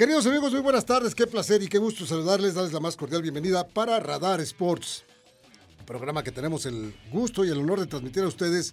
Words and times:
Queridos 0.00 0.24
amigos, 0.24 0.50
muy 0.52 0.62
buenas 0.62 0.86
tardes, 0.86 1.14
qué 1.14 1.26
placer 1.26 1.62
y 1.62 1.68
qué 1.68 1.76
gusto 1.76 2.06
saludarles, 2.06 2.54
darles 2.54 2.72
la 2.72 2.80
más 2.80 2.96
cordial 2.96 3.20
bienvenida 3.20 3.68
para 3.68 4.00
Radar 4.00 4.40
Sports, 4.40 5.04
programa 5.84 6.22
que 6.22 6.32
tenemos 6.32 6.64
el 6.64 6.94
gusto 7.12 7.44
y 7.44 7.50
el 7.50 7.58
honor 7.58 7.80
de 7.80 7.86
transmitir 7.86 8.22
a 8.22 8.28
ustedes 8.28 8.72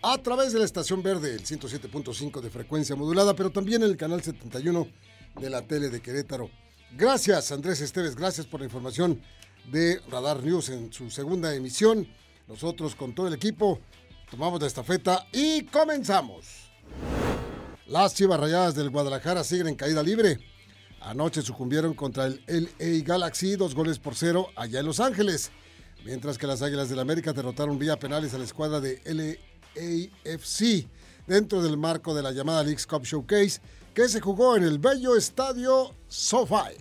a 0.00 0.16
través 0.18 0.52
de 0.52 0.60
la 0.60 0.64
estación 0.64 1.02
verde, 1.02 1.34
el 1.34 1.42
107.5 1.44 2.40
de 2.40 2.50
frecuencia 2.50 2.94
modulada, 2.94 3.34
pero 3.34 3.50
también 3.50 3.82
en 3.82 3.90
el 3.90 3.96
canal 3.96 4.22
71 4.22 4.86
de 5.40 5.50
la 5.50 5.62
tele 5.62 5.88
de 5.88 6.00
Querétaro. 6.00 6.48
Gracias 6.96 7.50
Andrés 7.50 7.80
Esteves, 7.80 8.14
gracias 8.14 8.46
por 8.46 8.60
la 8.60 8.66
información 8.66 9.20
de 9.72 10.00
Radar 10.08 10.40
News 10.40 10.68
en 10.68 10.92
su 10.92 11.10
segunda 11.10 11.52
emisión. 11.52 12.06
Nosotros 12.46 12.94
con 12.94 13.12
todo 13.12 13.26
el 13.26 13.34
equipo 13.34 13.80
tomamos 14.30 14.60
la 14.60 14.68
estafeta 14.68 15.26
y 15.32 15.64
comenzamos. 15.64 16.70
Las 17.88 18.14
Chivas 18.14 18.38
Rayadas 18.38 18.76
del 18.76 18.90
Guadalajara 18.90 19.42
siguen 19.42 19.66
en 19.66 19.74
caída 19.74 20.00
libre. 20.04 20.38
Anoche 21.00 21.40
sucumbieron 21.42 21.94
contra 21.94 22.26
el 22.26 22.40
LA 22.46 23.04
Galaxy 23.04 23.56
dos 23.56 23.74
goles 23.74 23.98
por 23.98 24.14
cero 24.14 24.48
allá 24.54 24.80
en 24.80 24.86
Los 24.86 25.00
Ángeles, 25.00 25.50
mientras 26.04 26.36
que 26.36 26.46
las 26.46 26.60
Águilas 26.60 26.90
del 26.90 26.98
América 26.98 27.32
derrotaron 27.32 27.78
vía 27.78 27.98
penales 27.98 28.34
a 28.34 28.38
la 28.38 28.44
escuadra 28.44 28.80
de 28.80 29.00
LAFC 29.74 30.86
dentro 31.26 31.62
del 31.62 31.78
marco 31.78 32.14
de 32.14 32.22
la 32.22 32.32
llamada 32.32 32.62
Leagues 32.62 32.86
Cup 32.86 33.04
Showcase 33.04 33.60
que 33.94 34.08
se 34.08 34.20
jugó 34.20 34.56
en 34.56 34.62
el 34.62 34.78
bello 34.78 35.16
estadio 35.16 35.94
SoFi. 36.08 36.76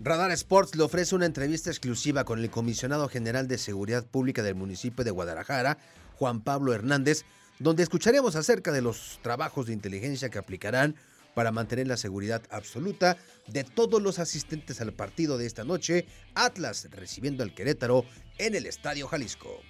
Radar 0.00 0.30
Sports 0.32 0.76
le 0.76 0.84
ofrece 0.84 1.14
una 1.14 1.26
entrevista 1.26 1.70
exclusiva 1.70 2.24
con 2.24 2.38
el 2.38 2.50
comisionado 2.50 3.08
general 3.08 3.48
de 3.48 3.58
Seguridad 3.58 4.06
Pública 4.06 4.42
del 4.42 4.54
municipio 4.54 5.04
de 5.04 5.10
Guadalajara, 5.10 5.78
Juan 6.16 6.42
Pablo 6.42 6.72
Hernández, 6.72 7.24
donde 7.58 7.82
escucharemos 7.82 8.36
acerca 8.36 8.70
de 8.72 8.82
los 8.82 9.18
trabajos 9.22 9.66
de 9.66 9.72
inteligencia 9.72 10.28
que 10.28 10.38
aplicarán 10.38 10.94
para 11.34 11.52
mantener 11.52 11.86
la 11.86 11.96
seguridad 11.96 12.42
absoluta 12.50 13.16
de 13.46 13.64
todos 13.64 14.02
los 14.02 14.18
asistentes 14.18 14.80
al 14.80 14.92
partido 14.92 15.38
de 15.38 15.46
esta 15.46 15.64
noche, 15.64 16.06
Atlas 16.34 16.88
recibiendo 16.90 17.42
al 17.42 17.54
Querétaro 17.54 18.04
en 18.38 18.54
el 18.54 18.66
Estadio 18.66 19.06
Jalisco. 19.06 19.60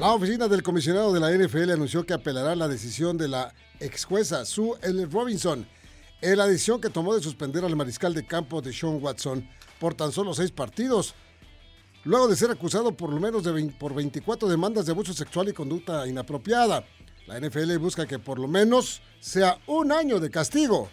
La 0.00 0.12
oficina 0.12 0.46
del 0.46 0.62
comisionado 0.62 1.12
de 1.12 1.20
la 1.20 1.32
NFL 1.32 1.72
anunció 1.72 2.06
que 2.06 2.14
apelará 2.14 2.54
la 2.54 2.68
decisión 2.68 3.18
de 3.18 3.28
la 3.28 3.52
ex 3.80 4.04
jueza 4.04 4.44
Sue 4.44 4.78
L. 4.82 5.06
Robinson 5.06 5.66
en 6.20 6.36
la 6.36 6.46
decisión 6.46 6.80
que 6.80 6.90
tomó 6.90 7.14
de 7.14 7.22
suspender 7.22 7.64
al 7.64 7.76
mariscal 7.76 8.14
de 8.14 8.26
campo 8.26 8.60
de 8.60 8.72
Sean 8.72 9.02
Watson 9.02 9.48
por 9.78 9.94
tan 9.94 10.12
solo 10.12 10.34
seis 10.34 10.50
partidos, 10.50 11.14
luego 12.04 12.28
de 12.28 12.36
ser 12.36 12.50
acusado 12.50 12.96
por 12.96 13.10
lo 13.10 13.20
menos 13.20 13.44
por 13.78 13.94
24 13.94 14.48
demandas 14.48 14.86
de 14.86 14.92
abuso 14.92 15.12
sexual 15.12 15.48
y 15.48 15.52
conducta 15.52 16.06
inapropiada. 16.06 16.84
La 17.28 17.38
NFL 17.38 17.76
busca 17.76 18.06
que 18.06 18.18
por 18.18 18.38
lo 18.38 18.48
menos 18.48 19.02
sea 19.20 19.58
un 19.66 19.92
año 19.92 20.18
de 20.18 20.30
castigo. 20.30 20.88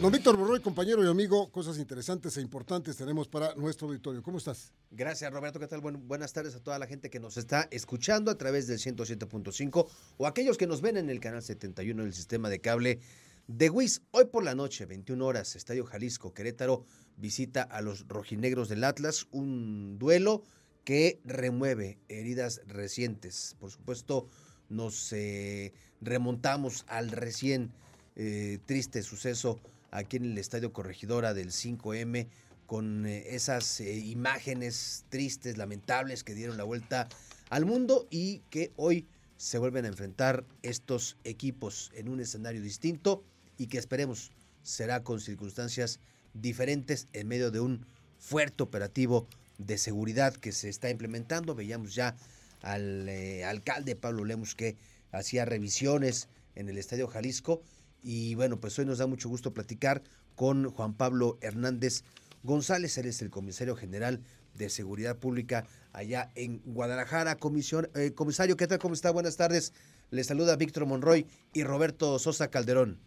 Don 0.00 0.12
Víctor 0.12 0.36
Borroy, 0.36 0.60
compañero 0.60 1.04
y 1.04 1.08
amigo, 1.08 1.50
cosas 1.50 1.76
interesantes 1.76 2.36
e 2.36 2.40
importantes 2.40 2.96
tenemos 2.96 3.26
para 3.26 3.56
nuestro 3.56 3.88
auditorio. 3.88 4.22
¿Cómo 4.22 4.38
estás? 4.38 4.72
Gracias, 4.92 5.32
Roberto. 5.32 5.58
¿Qué 5.58 5.66
tal? 5.66 5.80
buenas 5.80 6.32
tardes 6.32 6.54
a 6.54 6.60
toda 6.60 6.78
la 6.78 6.86
gente 6.86 7.10
que 7.10 7.18
nos 7.18 7.36
está 7.36 7.66
escuchando 7.72 8.30
a 8.30 8.38
través 8.38 8.68
del 8.68 8.78
107.5 8.78 9.88
o 10.18 10.26
aquellos 10.28 10.56
que 10.56 10.68
nos 10.68 10.82
ven 10.82 10.98
en 10.98 11.10
el 11.10 11.18
canal 11.18 11.42
71 11.42 12.04
del 12.04 12.14
sistema 12.14 12.48
de 12.48 12.60
cable 12.60 13.00
de 13.48 13.70
WIS. 13.70 14.02
Hoy 14.12 14.26
por 14.26 14.44
la 14.44 14.54
noche, 14.54 14.86
21 14.86 15.26
horas, 15.26 15.56
Estadio 15.56 15.84
Jalisco, 15.84 16.32
Querétaro, 16.32 16.84
visita 17.16 17.62
a 17.62 17.82
los 17.82 18.06
rojinegros 18.06 18.68
del 18.68 18.84
Atlas, 18.84 19.26
un 19.32 19.98
duelo 19.98 20.44
que 20.84 21.18
remueve 21.24 21.98
heridas 22.06 22.60
recientes. 22.68 23.56
Por 23.58 23.72
supuesto, 23.72 24.28
nos 24.68 25.12
eh, 25.12 25.72
remontamos 26.00 26.84
al 26.86 27.10
recién 27.10 27.72
eh, 28.14 28.60
triste 28.64 29.02
suceso 29.02 29.58
aquí 29.90 30.16
en 30.16 30.24
el 30.24 30.38
Estadio 30.38 30.72
Corregidora 30.72 31.34
del 31.34 31.50
5M 31.50 32.28
con 32.66 33.06
eh, 33.06 33.34
esas 33.34 33.80
eh, 33.80 33.96
imágenes 33.96 35.04
tristes, 35.08 35.56
lamentables 35.56 36.24
que 36.24 36.34
dieron 36.34 36.56
la 36.56 36.64
vuelta 36.64 37.08
al 37.50 37.64
mundo 37.64 38.06
y 38.10 38.40
que 38.50 38.72
hoy 38.76 39.06
se 39.38 39.58
vuelven 39.58 39.84
a 39.84 39.88
enfrentar 39.88 40.44
estos 40.62 41.16
equipos 41.24 41.90
en 41.94 42.08
un 42.08 42.20
escenario 42.20 42.60
distinto 42.60 43.24
y 43.56 43.68
que 43.68 43.78
esperemos 43.78 44.32
será 44.62 45.02
con 45.02 45.20
circunstancias 45.20 46.00
diferentes 46.34 47.08
en 47.12 47.28
medio 47.28 47.50
de 47.50 47.60
un 47.60 47.86
fuerte 48.18 48.62
operativo 48.62 49.26
de 49.56 49.78
seguridad 49.78 50.34
que 50.34 50.52
se 50.52 50.68
está 50.68 50.90
implementando. 50.90 51.54
Veíamos 51.54 51.94
ya 51.94 52.16
al 52.62 53.08
eh, 53.08 53.44
alcalde 53.44 53.96
Pablo 53.96 54.24
Lemus 54.24 54.54
que 54.54 54.76
hacía 55.12 55.44
revisiones 55.44 56.28
en 56.54 56.68
el 56.68 56.76
Estadio 56.76 57.06
Jalisco 57.06 57.62
y 58.10 58.34
bueno, 58.36 58.58
pues 58.58 58.78
hoy 58.78 58.86
nos 58.86 58.96
da 58.96 59.06
mucho 59.06 59.28
gusto 59.28 59.52
platicar 59.52 60.00
con 60.34 60.70
Juan 60.70 60.94
Pablo 60.94 61.36
Hernández 61.42 62.04
González, 62.42 62.96
él 62.96 63.04
es 63.04 63.20
el 63.20 63.28
comisario 63.28 63.76
general 63.76 64.20
de 64.54 64.70
Seguridad 64.70 65.18
Pública 65.18 65.66
allá 65.92 66.30
en 66.34 66.62
Guadalajara. 66.64 67.36
Comisión, 67.36 67.90
eh, 67.94 68.14
comisario, 68.14 68.56
¿qué 68.56 68.66
tal? 68.66 68.78
¿Cómo 68.78 68.94
está? 68.94 69.10
Buenas 69.10 69.36
tardes. 69.36 69.74
Le 70.10 70.24
saluda 70.24 70.56
Víctor 70.56 70.86
Monroy 70.86 71.26
y 71.52 71.64
Roberto 71.64 72.18
Sosa 72.18 72.48
Calderón. 72.48 72.98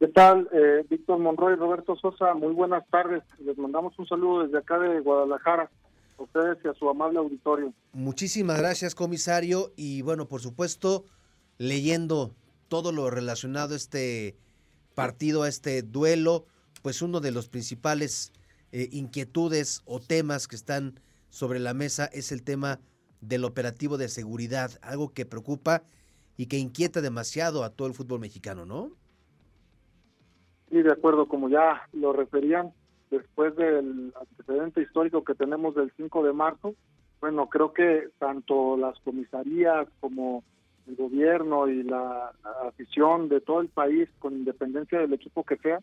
¿Qué 0.00 0.08
tal, 0.08 0.48
eh, 0.50 0.86
Víctor 0.88 1.18
Monroy, 1.18 1.56
Roberto 1.56 1.96
Sosa? 1.96 2.32
Muy 2.32 2.54
buenas 2.54 2.88
tardes. 2.88 3.22
Les 3.40 3.58
mandamos 3.58 3.92
un 3.98 4.06
saludo 4.06 4.44
desde 4.44 4.56
acá 4.56 4.78
de 4.78 5.00
Guadalajara 5.00 5.70
a 6.18 6.22
ustedes 6.22 6.56
y 6.64 6.68
a 6.68 6.72
su 6.72 6.88
amable 6.88 7.18
auditorio. 7.18 7.74
Muchísimas 7.92 8.58
gracias, 8.58 8.94
comisario. 8.94 9.70
Y 9.76 10.00
bueno, 10.00 10.28
por 10.28 10.40
supuesto, 10.40 11.04
leyendo 11.58 12.32
todo 12.74 12.90
lo 12.90 13.08
relacionado 13.08 13.74
a 13.74 13.76
este 13.76 14.34
partido, 14.96 15.44
a 15.44 15.48
este 15.48 15.82
duelo, 15.82 16.44
pues 16.82 17.02
uno 17.02 17.20
de 17.20 17.30
los 17.30 17.48
principales 17.48 18.32
eh, 18.72 18.88
inquietudes 18.90 19.82
o 19.84 20.00
temas 20.00 20.48
que 20.48 20.56
están 20.56 20.98
sobre 21.28 21.60
la 21.60 21.72
mesa 21.72 22.06
es 22.06 22.32
el 22.32 22.42
tema 22.42 22.80
del 23.20 23.44
operativo 23.44 23.96
de 23.96 24.08
seguridad, 24.08 24.72
algo 24.82 25.14
que 25.14 25.24
preocupa 25.24 25.84
y 26.36 26.46
que 26.46 26.58
inquieta 26.58 27.00
demasiado 27.00 27.62
a 27.62 27.70
todo 27.70 27.86
el 27.86 27.94
fútbol 27.94 28.18
mexicano, 28.18 28.66
¿no? 28.66 28.90
Sí, 30.68 30.82
de 30.82 30.90
acuerdo, 30.90 31.28
como 31.28 31.48
ya 31.48 31.88
lo 31.92 32.12
referían, 32.12 32.72
después 33.08 33.54
del 33.54 34.12
antecedente 34.20 34.82
histórico 34.82 35.22
que 35.22 35.36
tenemos 35.36 35.76
del 35.76 35.92
5 35.96 36.24
de 36.24 36.32
marzo, 36.32 36.74
bueno, 37.20 37.48
creo 37.48 37.72
que 37.72 38.08
tanto 38.18 38.76
las 38.76 38.98
comisarías 38.98 39.86
como 40.00 40.42
el 40.86 40.96
gobierno 40.96 41.68
y 41.68 41.82
la 41.82 42.32
afición 42.66 43.28
de 43.28 43.40
todo 43.40 43.60
el 43.60 43.68
país, 43.68 44.08
con 44.18 44.34
independencia 44.34 44.98
del 44.98 45.12
equipo 45.12 45.44
que 45.44 45.56
sea, 45.56 45.80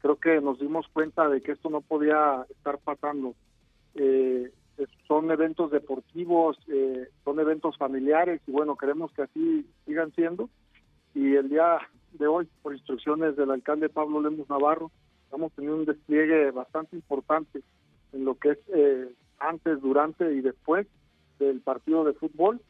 creo 0.00 0.16
que 0.16 0.40
nos 0.40 0.58
dimos 0.58 0.86
cuenta 0.92 1.28
de 1.28 1.40
que 1.40 1.52
esto 1.52 1.70
no 1.70 1.80
podía 1.80 2.44
estar 2.50 2.78
pasando. 2.78 3.34
Eh, 3.94 4.50
son 5.06 5.30
eventos 5.30 5.70
deportivos, 5.70 6.58
eh, 6.68 7.08
son 7.24 7.38
eventos 7.40 7.76
familiares 7.76 8.40
y 8.46 8.52
bueno, 8.52 8.76
queremos 8.76 9.12
que 9.12 9.22
así 9.22 9.66
sigan 9.86 10.12
siendo. 10.12 10.48
Y 11.14 11.36
el 11.36 11.48
día 11.48 11.78
de 12.12 12.26
hoy, 12.26 12.48
por 12.62 12.72
instrucciones 12.72 13.36
del 13.36 13.50
alcalde 13.50 13.88
Pablo 13.88 14.20
Lemos 14.20 14.48
Navarro, 14.48 14.90
hemos 15.32 15.52
tenido 15.52 15.76
un 15.76 15.84
despliegue 15.84 16.50
bastante 16.50 16.96
importante 16.96 17.62
en 18.12 18.24
lo 18.24 18.34
que 18.34 18.50
es 18.50 18.58
eh, 18.74 19.14
antes, 19.38 19.80
durante 19.80 20.32
y 20.34 20.40
después 20.40 20.86
del 21.38 21.60
partido 21.60 22.04
de 22.04 22.12
fútbol 22.12 22.60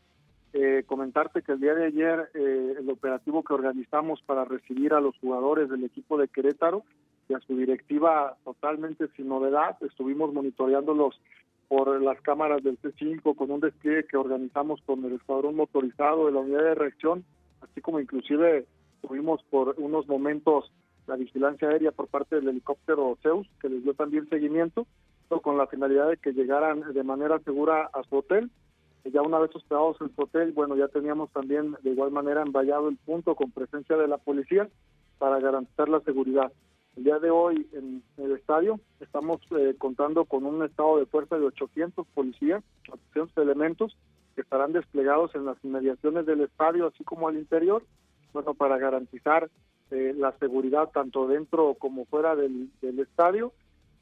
eh, 0.52 0.84
comentarte 0.86 1.42
que 1.42 1.52
el 1.52 1.60
día 1.60 1.74
de 1.74 1.86
ayer 1.86 2.30
eh, 2.34 2.76
el 2.78 2.90
operativo 2.90 3.42
que 3.42 3.54
organizamos 3.54 4.20
para 4.22 4.44
recibir 4.44 4.92
a 4.92 5.00
los 5.00 5.16
jugadores 5.18 5.70
del 5.70 5.84
equipo 5.84 6.18
de 6.18 6.28
Querétaro 6.28 6.84
y 7.28 7.34
a 7.34 7.40
su 7.40 7.56
directiva 7.56 8.36
totalmente 8.44 9.08
sin 9.16 9.28
novedad, 9.28 9.76
estuvimos 9.82 10.32
monitoreándolos 10.34 11.18
por 11.68 12.02
las 12.02 12.20
cámaras 12.20 12.62
del 12.62 12.78
C5 12.80 13.34
con 13.34 13.50
un 13.50 13.60
despliegue 13.60 14.06
que 14.06 14.18
organizamos 14.18 14.82
con 14.84 15.02
el 15.04 15.14
escuadrón 15.14 15.56
motorizado 15.56 16.26
de 16.26 16.32
la 16.32 16.40
unidad 16.40 16.64
de 16.64 16.74
reacción, 16.74 17.24
así 17.62 17.80
como 17.80 17.98
inclusive 17.98 18.66
tuvimos 19.00 19.42
por 19.44 19.74
unos 19.78 20.06
momentos 20.06 20.70
la 21.06 21.16
vigilancia 21.16 21.68
aérea 21.68 21.92
por 21.92 22.08
parte 22.08 22.36
del 22.36 22.48
helicóptero 22.48 23.16
Zeus, 23.22 23.48
que 23.60 23.70
les 23.70 23.82
dio 23.82 23.94
también 23.94 24.28
seguimiento, 24.28 24.86
con 25.40 25.56
la 25.56 25.66
finalidad 25.66 26.08
de 26.08 26.18
que 26.18 26.32
llegaran 26.32 26.92
de 26.92 27.02
manera 27.02 27.38
segura 27.38 27.88
a 27.92 28.02
su 28.02 28.16
hotel 28.16 28.50
ya 29.10 29.22
una 29.22 29.38
vez 29.38 29.54
hospedados 29.54 29.96
en 30.00 30.14
su 30.14 30.22
hotel, 30.22 30.52
bueno, 30.52 30.76
ya 30.76 30.88
teníamos 30.88 31.30
también 31.30 31.76
de 31.82 31.90
igual 31.90 32.10
manera 32.10 32.42
envallado 32.42 32.88
el 32.88 32.96
punto 32.96 33.34
con 33.34 33.50
presencia 33.50 33.96
de 33.96 34.08
la 34.08 34.18
policía 34.18 34.68
para 35.18 35.40
garantizar 35.40 35.88
la 35.88 36.00
seguridad. 36.00 36.52
El 36.96 37.04
día 37.04 37.18
de 37.18 37.30
hoy 37.30 37.66
en 37.72 38.02
el 38.18 38.32
estadio 38.32 38.78
estamos 39.00 39.40
eh, 39.52 39.74
contando 39.78 40.26
con 40.26 40.44
un 40.44 40.62
estado 40.62 40.98
de 40.98 41.06
fuerza 41.06 41.38
de 41.38 41.46
800 41.46 42.06
policías, 42.08 42.62
800 42.90 43.36
elementos 43.38 43.96
que 44.34 44.42
estarán 44.42 44.72
desplegados 44.72 45.34
en 45.34 45.46
las 45.46 45.56
inmediaciones 45.64 46.26
del 46.26 46.42
estadio, 46.42 46.86
así 46.86 47.02
como 47.04 47.28
al 47.28 47.36
interior, 47.36 47.82
bueno, 48.32 48.54
para 48.54 48.78
garantizar 48.78 49.50
eh, 49.90 50.14
la 50.16 50.32
seguridad 50.38 50.90
tanto 50.90 51.26
dentro 51.26 51.74
como 51.74 52.06
fuera 52.06 52.34
del, 52.34 52.70
estadio 52.82 53.52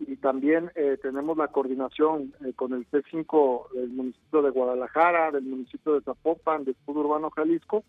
y 0.01 0.17
también 0.17 0.71
eh, 0.75 0.99
tenemos 1.01 1.37
la 1.37 1.49
coordinación 1.49 2.33
eh, 2.45 2.53
con 2.55 2.73
el 2.73 2.89
C5 2.91 3.73
del 3.73 3.91
municipio 3.91 4.43
de 4.43 4.51
Guadalajara, 4.51 5.31
del 5.31 5.45
municipio 5.45 5.95
de 5.95 6.01
Zapopan, 6.01 6.65
del 6.65 6.75
Escudo 6.75 7.01
Urbano 7.01 7.31
Jalisco, 7.31 7.85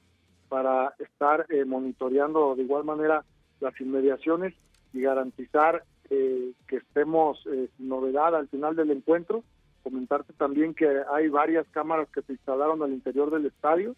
para 0.49 0.93
estar 0.99 1.47
monitoreando 1.65 2.55
de 2.55 2.63
igual 2.63 2.83
manera 2.83 3.23
las 3.61 3.79
inmediaciones 3.79 4.53
y 4.91 4.99
garantizar 4.99 5.85
que 6.09 6.75
estemos 6.75 7.41
sin 7.77 7.87
novedad 7.87 8.35
al 8.35 8.49
final 8.49 8.75
del 8.75 8.91
encuentro. 8.91 9.45
Comentarte 9.81 10.33
también 10.33 10.73
que 10.73 11.03
hay 11.09 11.29
varias 11.29 11.65
cámaras 11.69 12.09
que 12.09 12.21
se 12.23 12.33
instalaron 12.33 12.83
al 12.83 12.91
interior 12.91 13.31
del 13.31 13.45
estadio, 13.45 13.95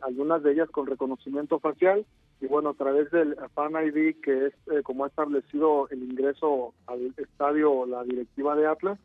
algunas 0.00 0.42
de 0.42 0.54
ellas 0.54 0.68
con 0.70 0.88
reconocimiento 0.88 1.60
facial 1.60 2.04
y 2.40 2.46
bueno, 2.46 2.70
a 2.70 2.74
través 2.74 3.10
del 3.10 3.36
Fan 3.54 3.72
ID, 3.72 4.16
que 4.22 4.46
es 4.46 4.54
eh, 4.72 4.82
como 4.82 5.04
ha 5.04 5.08
establecido 5.08 5.88
el 5.90 6.02
ingreso 6.02 6.74
al 6.86 7.14
estadio 7.16 7.86
la 7.86 8.02
directiva 8.04 8.54
de 8.56 8.66
Atlas, 8.66 8.98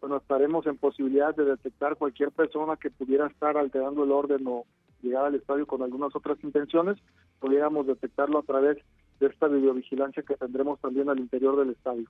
bueno, 0.00 0.18
estaremos 0.18 0.66
en 0.66 0.76
posibilidad 0.76 1.34
de 1.34 1.44
detectar 1.44 1.96
cualquier 1.96 2.30
persona 2.30 2.76
que 2.76 2.90
pudiera 2.90 3.26
estar 3.26 3.56
alterando 3.56 4.04
el 4.04 4.12
orden 4.12 4.46
o 4.46 4.64
llegar 5.02 5.24
al 5.24 5.34
estadio 5.34 5.66
con 5.66 5.82
algunas 5.82 6.14
otras 6.14 6.38
intenciones, 6.42 6.98
pudiéramos 7.40 7.86
detectarlo 7.86 8.38
a 8.38 8.42
través 8.42 8.78
de 9.20 9.26
esta 9.26 9.48
videovigilancia 9.48 10.22
que 10.22 10.36
tendremos 10.36 10.80
también 10.80 11.08
al 11.08 11.18
interior 11.18 11.58
del 11.58 11.70
estadio. 11.70 12.06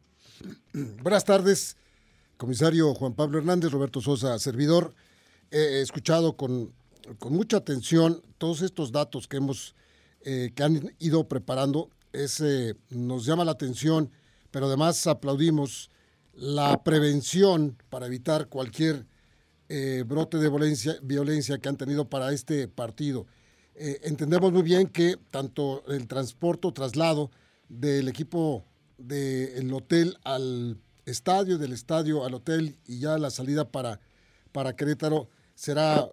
Buenas 1.03 1.25
tardes, 1.25 1.77
comisario 2.37 2.93
Juan 2.95 3.15
Pablo 3.15 3.39
Hernández, 3.39 3.71
Roberto 3.71 4.01
Sosa, 4.01 4.39
servidor. 4.39 4.93
He 5.51 5.81
escuchado 5.81 6.37
con, 6.37 6.73
con 7.19 7.33
mucha 7.33 7.59
atención 7.59 8.21
todos 8.39 8.63
estos 8.63 8.91
datos 8.91 9.29
que 9.29 9.37
hemos 9.37 9.77
eh, 10.29 10.51
que 10.57 10.65
han 10.65 10.93
ido 10.99 11.29
preparando. 11.29 11.89
nos 12.91 13.27
llama 13.27 13.45
la 13.45 13.53
atención, 13.53 14.11
pero 14.51 14.67
además 14.67 15.07
aplaudimos 15.07 15.89
la 16.35 16.83
prevención 16.83 17.81
para 17.91 18.07
evitar 18.07 18.49
cualquier 18.49 19.07
eh, 19.69 20.03
brote 20.05 20.39
de 20.39 20.49
violencia, 20.49 20.97
violencia 21.01 21.59
que 21.59 21.69
han 21.69 21.77
tenido 21.77 22.11
para 22.11 22.33
este 22.33 22.67
partido. 22.67 23.29
Eh, 23.77 24.01
entendemos 24.03 24.51
muy 24.51 24.63
bien 24.63 24.89
que 24.89 25.17
tanto 25.31 25.85
el 25.87 26.09
transporte 26.09 26.73
traslado 26.73 27.31
del 27.69 28.09
equipo 28.09 28.65
del 28.99 29.73
hotel 29.73 30.19
al 30.25 30.77
estadio, 31.05 31.57
del 31.57 31.73
estadio 31.73 32.25
al 32.25 32.35
hotel 32.35 32.75
y 32.89 32.99
ya 32.99 33.17
la 33.17 33.31
salida 33.31 33.71
para, 33.71 34.01
para 34.51 34.75
Querétaro 34.75 35.29
será 35.55 36.11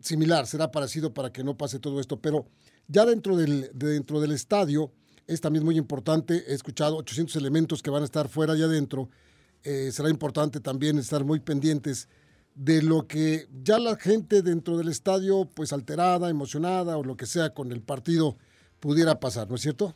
similar, 0.00 0.46
será 0.46 0.70
parecido 0.70 1.12
para 1.12 1.30
que 1.30 1.44
no 1.44 1.58
pase 1.58 1.78
todo 1.78 2.00
esto, 2.00 2.18
pero 2.18 2.46
ya 2.88 3.04
dentro 3.04 3.36
del, 3.36 3.70
dentro 3.72 4.20
del 4.20 4.32
estadio 4.32 4.90
es 5.26 5.40
también 5.40 5.64
muy 5.64 5.78
importante, 5.78 6.44
he 6.48 6.54
escuchado 6.54 6.96
800 6.98 7.36
elementos 7.36 7.82
que 7.82 7.90
van 7.90 8.02
a 8.02 8.04
estar 8.04 8.28
fuera 8.28 8.56
y 8.56 8.62
adentro, 8.62 9.08
eh, 9.62 9.90
será 9.90 10.10
importante 10.10 10.60
también 10.60 10.98
estar 10.98 11.24
muy 11.24 11.40
pendientes 11.40 12.08
de 12.54 12.82
lo 12.82 13.06
que 13.06 13.46
ya 13.62 13.78
la 13.78 13.96
gente 13.96 14.42
dentro 14.42 14.76
del 14.76 14.88
estadio, 14.88 15.48
pues 15.54 15.72
alterada, 15.72 16.28
emocionada 16.28 16.98
o 16.98 17.02
lo 17.02 17.16
que 17.16 17.26
sea 17.26 17.54
con 17.54 17.72
el 17.72 17.82
partido 17.82 18.36
pudiera 18.80 19.18
pasar, 19.18 19.48
¿no 19.48 19.54
es 19.54 19.62
cierto? 19.62 19.94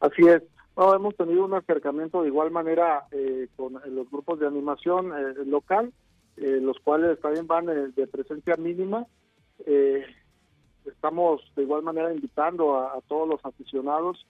Así 0.00 0.22
es. 0.26 0.42
hemos 0.76 1.16
tenido 1.16 1.44
un 1.44 1.54
acercamiento 1.54 2.22
de 2.22 2.28
igual 2.28 2.50
manera 2.50 3.06
eh, 3.12 3.48
con 3.56 3.74
los 3.74 4.10
grupos 4.10 4.40
de 4.40 4.46
animación 4.46 5.12
eh, 5.12 5.44
local, 5.46 5.92
los 6.36 6.78
cuales 6.78 7.18
también 7.20 7.48
van 7.48 7.66
de 7.66 8.06
presencia 8.06 8.54
mínima. 8.56 9.06
Eh, 9.66 10.04
estamos 10.86 11.42
de 11.56 11.62
igual 11.62 11.82
manera 11.82 12.12
invitando 12.12 12.78
a, 12.78 13.00
todos 13.08 13.28
los 13.28 13.44
aficionados 13.44 14.26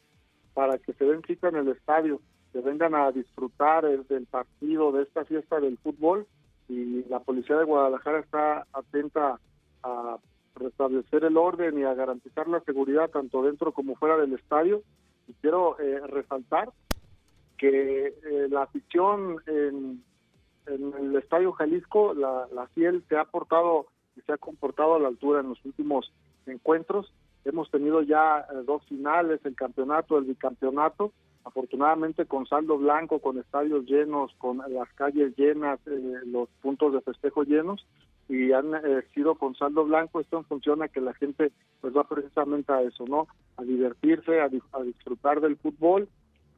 para 0.55 0.79
que 0.79 0.93
se 0.93 1.05
den 1.05 1.23
cita 1.23 1.49
en 1.49 1.57
el 1.57 1.69
estadio, 1.69 2.21
que 2.53 2.61
vengan 2.61 2.95
a 2.95 3.13
disfrutar 3.13 3.85
del 4.07 4.27
partido, 4.27 4.93
de 4.93 5.03
esta 5.03 5.25
fiesta 5.25 5.61
del 5.61 5.79
fútbol 5.79 6.27
y 6.69 7.05
la 7.05 7.21
policía 7.21 7.57
de 7.57 7.65
Guadalajara 7.65 8.21
está 8.21 8.67
atenta 8.73 9.39
a 9.83 10.19
restablecer 10.55 11.25
el 11.25 11.37
orden 11.37 11.79
y 11.79 11.85
a 11.85 11.95
garantizar 11.95 12.49
la 12.49 12.61
seguridad 12.61 13.11
tanto 13.11 13.43
dentro 13.43 13.73
como 13.73 13.95
fuera 13.95 14.17
del 14.17 14.35
estadio. 14.35 14.83
Y 15.29 15.35
quiero 15.35 15.79
eh, 15.79 16.01
resaltar 16.07 16.71
que 17.57 18.07
eh, 18.09 18.49
la 18.51 18.63
afición 18.63 19.37
en, 19.47 20.03
el 20.67 21.17
Estadio 21.17 21.53
Jalisco, 21.53 22.13
la, 22.13 22.47
la 22.53 22.67
FIEL, 22.69 23.03
se 23.09 23.17
ha 23.17 23.25
portado 23.25 23.87
y 24.17 24.21
se 24.21 24.33
ha 24.33 24.37
comportado 24.37 24.97
a 24.97 24.99
la 24.99 25.09
altura 25.09 25.41
en 25.41 25.49
los 25.49 25.65
últimos 25.65 26.13
encuentros. 26.51 27.13
Hemos 27.45 27.71
tenido 27.71 28.03
ya 28.03 28.41
eh, 28.41 28.63
dos 28.67 28.85
finales, 28.87 29.41
el 29.45 29.55
campeonato, 29.55 30.19
el 30.19 30.25
bicampeonato, 30.25 31.13
afortunadamente 31.45 32.27
con 32.27 32.47
saldo 32.47 32.79
blanco, 32.79 33.21
con 33.21 33.39
estadios 33.39 33.85
llenos, 33.87 34.33
con 34.39 34.59
las 34.69 34.89
calles 34.95 35.37
llenas, 35.37 35.81
eh, 35.87 36.21
los 36.27 36.49
puntos 36.61 36.93
de 36.93 37.01
festejo 37.01 37.45
llenos 37.45 37.87
y 38.29 38.53
han 38.53 38.75
eh, 38.75 39.03
sido 39.15 39.37
con 39.37 39.55
saldo 39.55 39.85
blanco. 39.85 40.21
Esto 40.21 40.43
funciona 40.43 40.89
que 40.89 41.01
la 41.01 41.15
gente 41.15 41.53
pues 41.81 41.97
va 41.97 42.05
precisamente 42.05 42.73
a 42.73 42.83
eso, 42.83 43.07
¿no? 43.07 43.29
A 43.57 43.63
divertirse, 43.63 44.41
a, 44.41 44.49
disfrutar 44.49 45.41
del 45.41 45.57
fútbol 45.57 46.09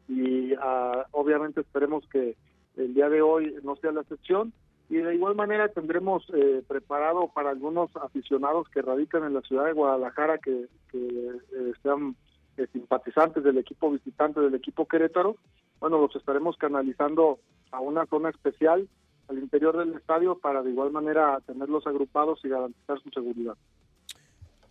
y 0.08 0.54
ah, 0.54 1.06
obviamente 1.12 1.60
esperemos 1.60 2.04
que 2.08 2.36
el 2.76 2.94
día 2.94 3.08
de 3.08 3.22
hoy 3.22 3.54
no 3.62 3.76
sea 3.76 3.92
la 3.92 4.00
excepción 4.00 4.52
y 4.90 4.96
de 4.96 5.14
igual 5.14 5.36
manera 5.36 5.68
tendremos 5.68 6.24
eh, 6.34 6.64
preparado 6.66 7.28
para 7.32 7.50
algunos 7.50 7.94
aficionados 7.96 8.68
que 8.70 8.82
radican 8.82 9.22
en 9.22 9.34
la 9.34 9.40
ciudad 9.42 9.66
de 9.66 9.72
Guadalajara 9.72 10.38
que, 10.38 10.66
eh, 10.92 11.72
sean 11.80 12.16
eh, 12.56 12.66
simpatizantes 12.72 13.44
del 13.44 13.58
equipo 13.58 13.92
visitante 13.92 14.40
del 14.40 14.56
equipo 14.56 14.88
Querétaro, 14.88 15.36
bueno, 15.78 16.00
los 16.00 16.14
estaremos 16.16 16.56
canalizando 16.56 17.38
a 17.70 17.78
una 17.78 18.04
zona 18.06 18.30
especial 18.30 18.88
al 19.28 19.38
interior 19.38 19.78
del 19.78 19.94
estadio 19.94 20.36
para 20.36 20.60
de 20.60 20.70
igual 20.70 20.90
manera 20.90 21.38
tenerlos 21.46 21.86
agrupados 21.86 22.40
y 22.44 22.48
garantizar 22.48 23.00
su 23.00 23.10
seguridad. 23.10 23.54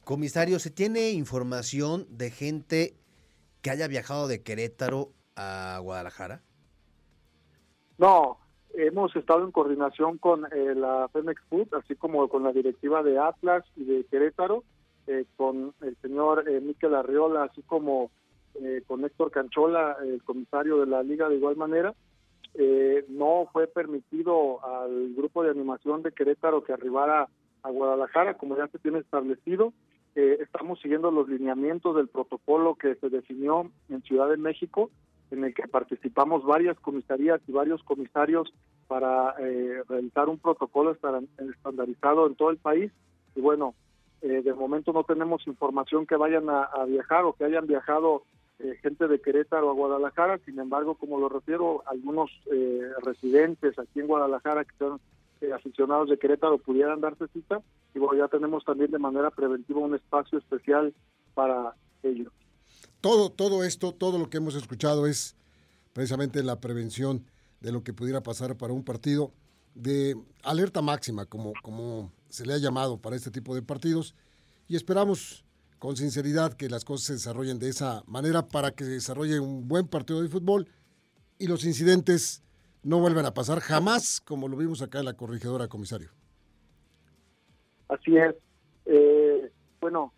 Comisario, 0.03 0.59
¿se 0.59 0.69
tiene 0.69 1.11
información 1.11 2.05
de 2.09 2.29
gente 2.29 2.97
que 3.61 3.69
haya 3.69 3.87
viajado 3.87 4.27
de 4.27 4.43
Querétaro 4.43 5.13
a 5.37 5.79
Guadalajara? 5.81 6.41
No, 7.97 8.37
hemos 8.73 9.15
estado 9.15 9.43
en 9.43 9.51
coordinación 9.51 10.17
con 10.17 10.45
eh, 10.45 10.75
la 10.75 11.07
Femex 11.11 11.41
Food, 11.49 11.73
así 11.73 11.95
como 11.95 12.27
con 12.29 12.43
la 12.43 12.51
directiva 12.51 13.03
de 13.03 13.17
Atlas 13.17 13.65
y 13.75 13.83
de 13.83 14.05
Querétaro, 14.05 14.63
eh, 15.07 15.25
con 15.35 15.73
el 15.81 15.95
señor 15.97 16.47
eh, 16.47 16.61
Miquel 16.61 16.95
Arriola, 16.95 17.43
así 17.43 17.61
como 17.63 18.11
con 18.87 19.05
Héctor 19.05 19.31
Canchola, 19.31 19.95
el 20.03 20.21
comisario 20.21 20.81
de 20.81 20.85
la 20.85 21.01
liga 21.01 21.29
de 21.29 21.35
igual 21.35 21.55
manera. 21.55 21.93
no 23.07 23.47
fue 23.53 23.67
permitido 23.67 24.61
al 24.65 25.13
grupo 25.15 25.43
de 25.43 25.51
animación 25.51 26.01
de 26.01 26.11
Querétaro 26.11 26.61
que 26.61 26.73
arribara 26.73 27.29
a 27.63 27.69
Guadalajara, 27.69 28.37
como 28.37 28.57
ya 28.57 28.67
se 28.67 28.79
tiene 28.79 28.99
establecido. 28.99 29.71
estamos 30.13 30.81
siguiendo 30.81 31.09
los 31.09 31.29
lineamientos 31.29 31.95
del 31.95 32.09
protocolo 32.09 32.75
que 32.75 32.95
se 32.95 33.07
definió 33.09 33.71
en 33.87 34.01
Ciudad 34.01 34.27
de 34.27 34.35
México 34.35 34.89
en 35.31 35.43
el 35.43 35.53
que 35.53 35.67
participamos 35.67 36.43
varias 36.43 36.79
comisarías 36.79 37.41
y 37.47 37.51
varios 37.51 37.83
comisarios 37.83 38.51
para 38.87 39.35
eh, 39.39 39.83
realizar 39.87 40.29
un 40.29 40.39
protocolo 40.39 40.91
estandarizado 40.91 42.27
en 42.27 42.35
todo 42.35 42.49
el 42.49 42.57
país. 42.57 42.91
Y 43.35 43.41
bueno, 43.41 43.75
eh, 44.21 44.41
de 44.43 44.53
momento 44.53 44.91
no 44.91 45.03
tenemos 45.03 45.45
información 45.47 46.05
que 46.07 46.15
vayan 46.15 46.49
a, 46.49 46.67
viajar 46.87 47.25
o 47.25 47.33
que 47.33 47.45
hayan 47.45 47.67
viajado 47.67 48.23
eh, 48.57 48.77
gente 48.81 49.07
de 49.07 49.21
Querétaro 49.21 49.69
a 49.69 49.73
Guadalajara. 49.73 50.39
Sin 50.39 50.59
embargo, 50.59 50.95
como 50.95 51.19
lo 51.19 51.29
refiero, 51.29 51.83
algunos 51.85 52.31
residentes 53.03 53.77
aquí 53.77 53.99
en 53.99 54.07
Guadalajara 54.07 54.65
que 54.65 54.75
son 54.77 54.99
aficionados 55.53 56.09
de 56.09 56.17
Querétaro 56.17 56.57
pudieran 56.57 56.99
darse 56.99 57.27
cita. 57.27 57.61
Y 57.93 57.99
bueno, 57.99 58.15
ya 58.15 58.27
tenemos 58.27 58.65
también 58.65 58.91
de 58.91 58.99
manera 58.99 59.29
preventiva 59.29 59.79
un 59.79 59.95
espacio 59.95 60.39
especial 60.39 60.93
para 61.35 61.75
ellos. 62.01 62.33
Todo, 63.01 63.29
todo 63.29 63.63
esto, 63.63 63.93
todo 63.93 64.17
lo 64.17 64.29
que 64.29 64.37
hemos 64.37 64.55
escuchado 64.55 65.07
es 65.07 65.35
precisamente 65.93 66.43
la 66.43 66.59
prevención 66.59 67.25
de 67.61 67.71
lo 67.71 67.83
que 67.83 67.93
pudiera 67.93 68.21
pasar 68.21 68.57
para 68.57 68.73
un 68.73 68.83
partido 68.83 69.31
de 69.75 70.15
alerta 70.43 70.81
máxima, 70.81 71.25
como, 71.25 71.53
como 71.61 72.11
se 72.29 72.45
le 72.45 72.53
ha 72.53 72.57
llamado 72.57 72.97
para 72.97 73.15
este 73.15 73.31
tipo 73.31 73.55
de 73.55 73.61
partidos, 73.61 74.15
y 74.67 74.75
esperamos 74.75 75.45
con 75.79 75.95
sinceridad 75.95 76.53
que 76.53 76.69
las 76.69 76.83
cosas 76.83 77.07
se 77.07 77.13
desarrollen 77.13 77.57
de 77.57 77.69
esa 77.69 78.03
manera 78.05 78.47
para 78.47 78.71
que 78.71 78.83
se 78.83 78.91
desarrolle 78.91 79.39
un 79.39 79.67
buen 79.67 79.87
partido 79.87 80.21
de 80.21 80.27
fútbol 80.27 80.67
y 81.37 81.47
los 81.47 81.63
incidentes 81.63 82.43
no 82.83 82.99
vuelvan 82.99 83.25
a 83.25 83.33
pasar 83.33 83.61
jamás 83.61 84.19
como 84.19 84.47
lo 84.47 84.57
vimos 84.57 84.81
acá 84.81 84.99
en 84.99 85.05
la 85.05 85.13
corregidora, 85.13 85.67
comisario. 85.67 86.09
Así 87.87 88.15
es. 88.17 88.35
Eh, 88.85 89.51
bueno, 89.79 90.13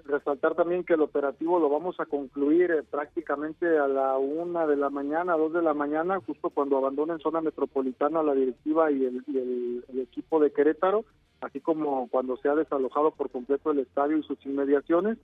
resaltar 0.00 0.54
también 0.54 0.84
que 0.84 0.94
el 0.94 1.02
operativo 1.02 1.58
lo 1.58 1.68
vamos 1.68 1.98
a 2.00 2.06
concluir 2.06 2.70
eh, 2.70 2.82
prácticamente 2.82 3.78
a 3.78 3.86
la 3.88 4.16
una 4.16 4.66
de 4.66 4.76
la 4.76 4.90
mañana, 4.90 5.36
dos 5.36 5.52
de 5.52 5.62
la 5.62 5.74
mañana, 5.74 6.20
justo 6.26 6.50
cuando 6.50 6.78
abandonen 6.78 7.18
zona 7.18 7.40
metropolitana 7.40 8.22
la 8.22 8.34
directiva 8.34 8.90
y 8.90 9.04
el, 9.04 9.84
equipo 10.00 10.38
de 10.40 10.52
Querétaro, 10.52 11.04
así 11.40 11.60
como 11.60 12.08
cuando 12.08 12.36
se 12.36 12.48
ha 12.48 12.54
desalojado 12.54 13.10
por 13.12 13.30
completo 13.30 13.70
el 13.70 13.80
estadio 13.80 14.16
y 14.16 14.22
sus 14.22 14.44
inmediaciones. 14.46 15.18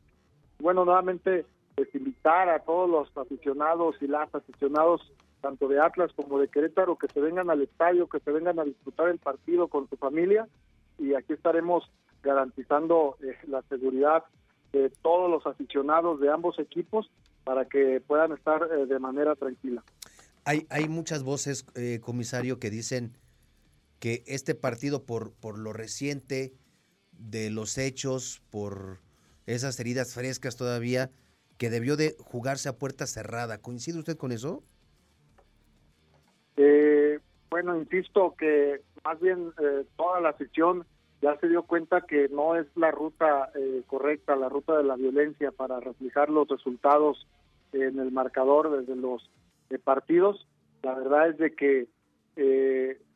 bueno, 0.58 0.84
nuevamente 0.84 1.46
pues, 1.74 1.94
invitar 1.94 2.48
a 2.48 2.60
todos 2.60 2.88
los 2.88 3.16
aficionados 3.16 3.96
y 4.00 4.06
las 4.06 4.34
aficionados 4.34 5.12
tanto 5.40 5.68
de 5.68 5.80
Atlas 5.80 6.12
como 6.14 6.38
de 6.38 6.48
Querétaro 6.48 6.96
que 6.96 7.08
se 7.08 7.20
vengan 7.20 7.50
al 7.50 7.62
estadio, 7.62 8.08
que 8.08 8.20
se 8.20 8.30
vengan 8.30 8.58
a 8.58 8.64
disfrutar 8.64 9.08
el 9.08 9.18
partido 9.18 9.68
con 9.68 9.88
su 9.88 9.96
familia 9.96 10.46
y 10.98 11.14
aquí 11.14 11.32
estaremos 11.32 11.90
garantizando 12.22 13.16
eh, 13.22 13.36
la 13.48 13.62
seguridad 13.62 14.24
de 14.72 14.90
todos 15.02 15.30
los 15.30 15.46
aficionados 15.46 16.20
de 16.20 16.30
ambos 16.30 16.58
equipos 16.58 17.10
para 17.44 17.64
que 17.64 18.00
puedan 18.06 18.32
estar 18.32 18.62
eh, 18.62 18.86
de 18.86 18.98
manera 18.98 19.34
tranquila. 19.34 19.82
Hay, 20.44 20.66
hay 20.70 20.88
muchas 20.88 21.22
voces, 21.22 21.66
eh, 21.74 22.00
comisario, 22.00 22.58
que 22.58 22.70
dicen 22.70 23.16
que 23.98 24.24
este 24.26 24.54
partido, 24.54 25.04
por, 25.04 25.32
por 25.32 25.58
lo 25.58 25.72
reciente 25.72 26.54
de 27.12 27.50
los 27.50 27.76
hechos, 27.78 28.42
por 28.50 28.98
esas 29.46 29.78
heridas 29.80 30.14
frescas 30.14 30.56
todavía, 30.56 31.10
que 31.58 31.68
debió 31.68 31.96
de 31.96 32.16
jugarse 32.18 32.68
a 32.68 32.78
puerta 32.78 33.06
cerrada. 33.06 33.58
¿Coincide 33.58 33.98
usted 33.98 34.16
con 34.16 34.32
eso? 34.32 34.62
Eh, 36.56 37.20
bueno, 37.50 37.76
insisto 37.78 38.34
que 38.38 38.80
más 39.04 39.20
bien 39.20 39.52
eh, 39.62 39.84
toda 39.96 40.20
la 40.20 40.36
sección 40.38 40.86
ya 41.22 41.36
se 41.38 41.48
dio 41.48 41.62
cuenta 41.62 42.02
que 42.02 42.28
no 42.28 42.56
es 42.56 42.66
la 42.76 42.90
ruta 42.90 43.50
eh, 43.54 43.82
correcta, 43.86 44.36
la 44.36 44.48
ruta 44.48 44.76
de 44.76 44.84
la 44.84 44.96
violencia 44.96 45.50
para 45.52 45.80
reflejar 45.80 46.30
los 46.30 46.48
resultados 46.48 47.26
en 47.72 47.98
el 47.98 48.10
marcador 48.10 48.70
desde 48.70 48.96
los 48.96 49.30
partidos. 49.84 50.46
La 50.82 50.94
verdad 50.94 51.28
es 51.28 51.38
de 51.38 51.54
que 51.54 51.88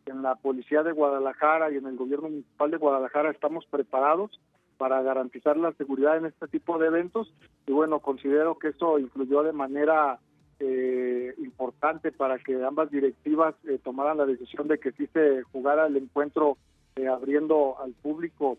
en 0.07 0.23
la 0.23 0.37
Policía 0.37 0.83
de 0.83 0.93
Guadalajara 0.93 1.71
y 1.71 1.77
en 1.77 1.87
el 1.87 1.97
Gobierno 1.97 2.29
Municipal 2.29 2.71
de 2.71 2.77
Guadalajara 2.77 3.31
estamos 3.31 3.65
preparados 3.67 4.39
para 4.77 5.03
garantizar 5.03 5.57
la 5.57 5.73
seguridad 5.73 6.17
en 6.17 6.27
este 6.27 6.49
tipo 6.49 6.79
de 6.79 6.89
eventos 6.89 7.33
y 7.67 7.73
bueno, 7.73 8.01
considero 8.01 8.59
que 8.59 8.69
eso 8.69 8.99
influyó 8.99 9.43
de 9.43 9.53
manera 9.53 10.19
eh, 10.59 11.35
importante 11.39 12.13
para 12.13 12.39
que 12.39 12.63
ambas 12.63 12.91
directivas 12.91 13.55
eh, 13.65 13.79
tomaran 13.83 14.19
la 14.19 14.27
decisión 14.27 14.69
de 14.69 14.79
que 14.79 14.93
sí 14.93 15.07
se 15.13 15.43
jugara 15.53 15.87
el 15.87 15.97
encuentro 15.97 16.59
eh, 16.97 17.09
abriendo 17.09 17.77
al 17.81 17.93
público 17.93 18.59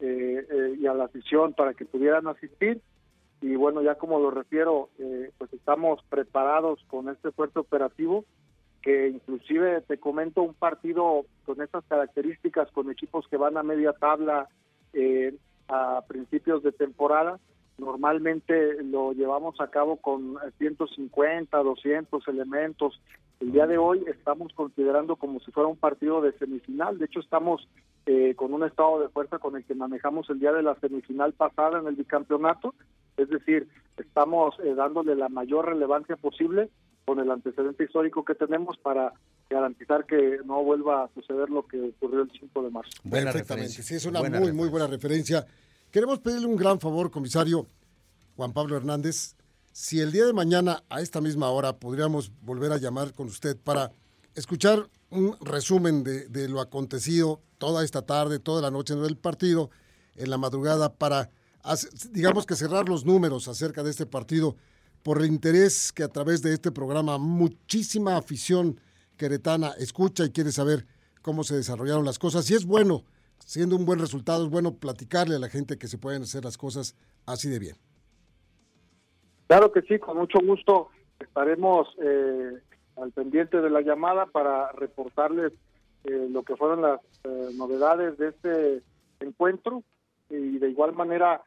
eh, 0.00 0.76
y 0.78 0.86
a 0.86 0.94
la 0.94 1.04
afición 1.04 1.52
para 1.54 1.74
que 1.74 1.84
pudieran 1.84 2.26
asistir 2.26 2.80
y 3.40 3.54
bueno 3.56 3.82
ya 3.82 3.96
como 3.96 4.20
lo 4.20 4.30
refiero 4.30 4.88
pues 5.38 5.52
estamos 5.52 6.00
preparados 6.08 6.80
con 6.86 7.08
este 7.08 7.32
fuerte 7.32 7.58
operativo 7.58 8.24
que 8.82 9.08
inclusive 9.08 9.80
te 9.82 9.98
comento 9.98 10.42
un 10.42 10.54
partido 10.54 11.26
con 11.44 11.60
estas 11.60 11.84
características 11.86 12.70
con 12.70 12.90
equipos 12.90 13.26
que 13.28 13.36
van 13.36 13.56
a 13.56 13.64
media 13.64 13.92
tabla 13.94 14.48
a 15.68 16.04
principios 16.06 16.62
de 16.62 16.70
temporada 16.70 17.40
Normalmente 17.78 18.82
lo 18.82 19.12
llevamos 19.12 19.60
a 19.60 19.68
cabo 19.68 19.96
con 19.96 20.36
150, 20.58 21.56
200 21.58 22.28
elementos. 22.28 23.00
El 23.42 23.50
día 23.50 23.66
de 23.66 23.76
hoy 23.76 24.04
estamos 24.06 24.52
considerando 24.54 25.16
como 25.16 25.40
si 25.40 25.50
fuera 25.50 25.68
un 25.68 25.76
partido 25.76 26.20
de 26.20 26.30
semifinal. 26.38 26.96
De 26.96 27.06
hecho, 27.06 27.18
estamos 27.18 27.66
eh, 28.06 28.34
con 28.36 28.54
un 28.54 28.62
estado 28.62 29.00
de 29.00 29.08
fuerza 29.08 29.40
con 29.40 29.56
el 29.56 29.64
que 29.64 29.74
manejamos 29.74 30.30
el 30.30 30.38
día 30.38 30.52
de 30.52 30.62
la 30.62 30.78
semifinal 30.78 31.32
pasada 31.32 31.80
en 31.80 31.88
el 31.88 31.96
bicampeonato. 31.96 32.72
Es 33.16 33.28
decir, 33.28 33.66
estamos 33.96 34.54
eh, 34.62 34.74
dándole 34.76 35.16
la 35.16 35.28
mayor 35.28 35.66
relevancia 35.66 36.14
posible 36.14 36.70
con 37.04 37.18
el 37.18 37.28
antecedente 37.32 37.82
histórico 37.82 38.24
que 38.24 38.36
tenemos 38.36 38.78
para 38.78 39.12
garantizar 39.50 40.06
que 40.06 40.38
no 40.44 40.62
vuelva 40.62 41.02
a 41.02 41.08
suceder 41.12 41.50
lo 41.50 41.66
que 41.66 41.80
ocurrió 41.80 42.22
el 42.22 42.30
5 42.30 42.62
de 42.62 42.70
marzo. 42.70 42.92
Buena 43.02 43.32
Perfectamente, 43.32 43.82
sí, 43.82 43.96
es 43.96 44.06
una 44.06 44.22
muy, 44.22 44.52
muy 44.52 44.68
buena 44.68 44.86
referencia. 44.86 45.44
Queremos 45.90 46.20
pedirle 46.20 46.46
un 46.46 46.54
gran 46.54 46.78
favor, 46.78 47.10
comisario 47.10 47.66
Juan 48.36 48.52
Pablo 48.52 48.76
Hernández. 48.76 49.34
Si 49.74 50.00
el 50.00 50.12
día 50.12 50.26
de 50.26 50.34
mañana, 50.34 50.84
a 50.90 51.00
esta 51.00 51.22
misma 51.22 51.48
hora, 51.48 51.78
podríamos 51.78 52.30
volver 52.42 52.72
a 52.72 52.76
llamar 52.76 53.14
con 53.14 53.28
usted 53.28 53.56
para 53.56 53.90
escuchar 54.34 54.90
un 55.08 55.34
resumen 55.40 56.04
de, 56.04 56.48
lo 56.48 56.60
acontecido 56.60 57.40
toda 57.56 57.82
esta 57.82 58.02
tarde, 58.02 58.38
toda 58.38 58.60
la 58.60 58.70
noche 58.70 58.92
en 58.92 59.02
el 59.02 59.16
partido, 59.16 59.70
en 60.14 60.28
la 60.28 60.36
madrugada, 60.36 60.92
para, 60.92 61.30
digamos 62.10 62.44
que 62.44 62.54
cerrar 62.54 62.86
los 62.90 63.06
números 63.06 63.48
acerca 63.48 63.82
de 63.82 63.90
este 63.90 64.04
partido, 64.04 64.56
por 65.02 65.18
el 65.22 65.26
interés 65.26 65.90
que 65.90 66.02
a 66.02 66.08
través 66.08 66.42
de 66.42 66.52
este 66.52 66.70
programa 66.70 67.16
muchísima 67.16 68.18
afición 68.18 68.78
queretana 69.16 69.70
escucha 69.78 70.26
y 70.26 70.32
quiere 70.32 70.52
saber 70.52 70.86
cómo 71.22 71.44
se 71.44 71.56
desarrollaron 71.56 72.04
las 72.04 72.18
cosas. 72.18 72.48
Y 72.50 72.54
es 72.54 72.66
bueno 72.66 73.04
siendo 73.46 73.76
un 73.76 73.86
buen 73.86 73.98
resultado, 73.98 74.44
es 74.44 74.50
bueno 74.50 74.76
platicarle 74.76 75.36
a 75.36 75.38
la 75.38 75.48
gente 75.48 75.78
que 75.78 75.88
se 75.88 75.96
pueden 75.96 76.24
hacer 76.24 76.44
las 76.44 76.58
cosas 76.58 76.94
así 77.24 77.48
de 77.48 77.58
bien. 77.58 77.91
Claro 79.52 79.70
que 79.70 79.82
sí, 79.82 79.98
con 79.98 80.16
mucho 80.16 80.38
gusto 80.40 80.88
estaremos 81.20 81.86
eh, 82.02 82.58
al 82.96 83.12
pendiente 83.12 83.60
de 83.60 83.68
la 83.68 83.82
llamada 83.82 84.24
para 84.24 84.72
reportarles 84.72 85.52
eh, 86.04 86.26
lo 86.30 86.42
que 86.42 86.56
fueron 86.56 86.80
las 86.80 87.00
eh, 87.24 87.50
novedades 87.58 88.16
de 88.16 88.28
este 88.28 88.82
encuentro 89.20 89.82
y 90.30 90.56
de 90.56 90.70
igual 90.70 90.94
manera 90.94 91.42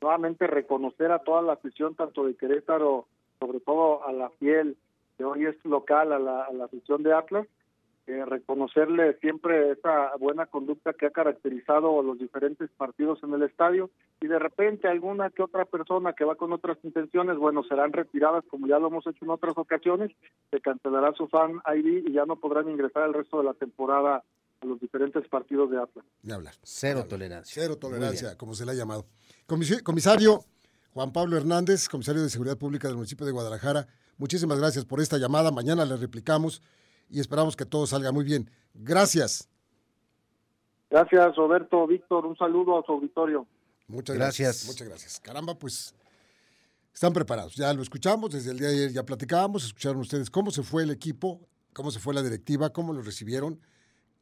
nuevamente 0.00 0.46
reconocer 0.46 1.12
a 1.12 1.18
toda 1.18 1.42
la 1.42 1.52
afición 1.52 1.94
tanto 1.96 2.24
de 2.24 2.34
Querétaro, 2.34 3.06
sobre 3.40 3.60
todo 3.60 4.02
a 4.08 4.12
la 4.12 4.30
fiel 4.30 4.78
que 5.18 5.24
hoy 5.26 5.44
es 5.44 5.56
local, 5.66 6.14
a 6.14 6.18
la, 6.18 6.44
a 6.44 6.52
la 6.54 6.64
afición 6.64 7.02
de 7.02 7.12
Atlas, 7.12 7.46
eh, 8.06 8.24
reconocerle 8.24 9.18
siempre 9.18 9.72
esa 9.72 10.14
buena 10.16 10.46
conducta 10.46 10.92
que 10.92 11.06
ha 11.06 11.10
caracterizado 11.10 12.02
los 12.02 12.18
diferentes 12.18 12.70
partidos 12.76 13.18
en 13.24 13.34
el 13.34 13.42
estadio 13.42 13.90
y 14.20 14.28
de 14.28 14.38
repente 14.38 14.86
alguna 14.86 15.30
que 15.30 15.42
otra 15.42 15.64
persona 15.64 16.12
que 16.12 16.24
va 16.24 16.36
con 16.36 16.52
otras 16.52 16.78
intenciones, 16.84 17.36
bueno, 17.36 17.64
serán 17.64 17.92
retiradas 17.92 18.44
como 18.48 18.68
ya 18.68 18.78
lo 18.78 18.88
hemos 18.88 19.06
hecho 19.06 19.24
en 19.24 19.30
otras 19.30 19.58
ocasiones, 19.58 20.12
se 20.52 20.60
cancelará 20.60 21.12
su 21.14 21.26
fan 21.26 21.60
ID 21.66 22.06
y 22.06 22.12
ya 22.12 22.26
no 22.26 22.36
podrán 22.36 22.70
ingresar 22.70 23.08
el 23.08 23.14
resto 23.14 23.38
de 23.38 23.44
la 23.44 23.54
temporada 23.54 24.22
a 24.60 24.66
los 24.66 24.78
diferentes 24.80 25.26
partidos 25.28 25.70
de 25.70 25.78
Atlas. 25.78 26.04
Ni 26.22 26.32
hablar. 26.32 26.54
Cero 26.62 27.06
tolerancia. 27.08 27.62
Cero 27.62 27.76
tolerancia, 27.76 28.38
como 28.38 28.54
se 28.54 28.64
le 28.64 28.70
ha 28.70 28.74
llamado. 28.74 29.06
Comisario 29.46 30.44
Juan 30.94 31.12
Pablo 31.12 31.36
Hernández, 31.36 31.88
comisario 31.88 32.22
de 32.22 32.30
Seguridad 32.30 32.56
Pública 32.56 32.86
del 32.86 32.96
municipio 32.96 33.26
de 33.26 33.32
Guadalajara, 33.32 33.86
muchísimas 34.16 34.58
gracias 34.58 34.84
por 34.84 35.00
esta 35.00 35.18
llamada. 35.18 35.50
Mañana 35.50 35.84
le 35.84 35.96
replicamos 35.96 36.62
y 37.08 37.20
esperamos 37.20 37.56
que 37.56 37.64
todo 37.64 37.86
salga 37.86 38.12
muy 38.12 38.24
bien. 38.24 38.50
Gracias. 38.74 39.48
Gracias, 40.90 41.36
Roberto, 41.36 41.86
Víctor, 41.86 42.26
un 42.26 42.36
saludo 42.36 42.78
a 42.78 42.84
su 42.84 42.92
auditorio. 42.92 43.46
Muchas 43.88 44.16
gracias. 44.16 44.66
Muchas 44.66 44.88
gracias. 44.88 45.20
Caramba, 45.20 45.54
pues 45.54 45.94
están 46.92 47.12
preparados. 47.12 47.54
Ya 47.56 47.72
lo 47.74 47.82
escuchamos, 47.82 48.30
desde 48.30 48.50
el 48.50 48.58
día 48.58 48.68
de 48.68 48.74
ayer 48.74 48.92
ya 48.92 49.04
platicábamos, 49.04 49.64
escucharon 49.64 50.00
ustedes 50.00 50.30
cómo 50.30 50.50
se 50.50 50.62
fue 50.62 50.82
el 50.82 50.90
equipo, 50.90 51.40
cómo 51.72 51.90
se 51.90 51.98
fue 51.98 52.14
la 52.14 52.22
directiva, 52.22 52.70
cómo 52.70 52.92
lo 52.92 53.02
recibieron 53.02 53.60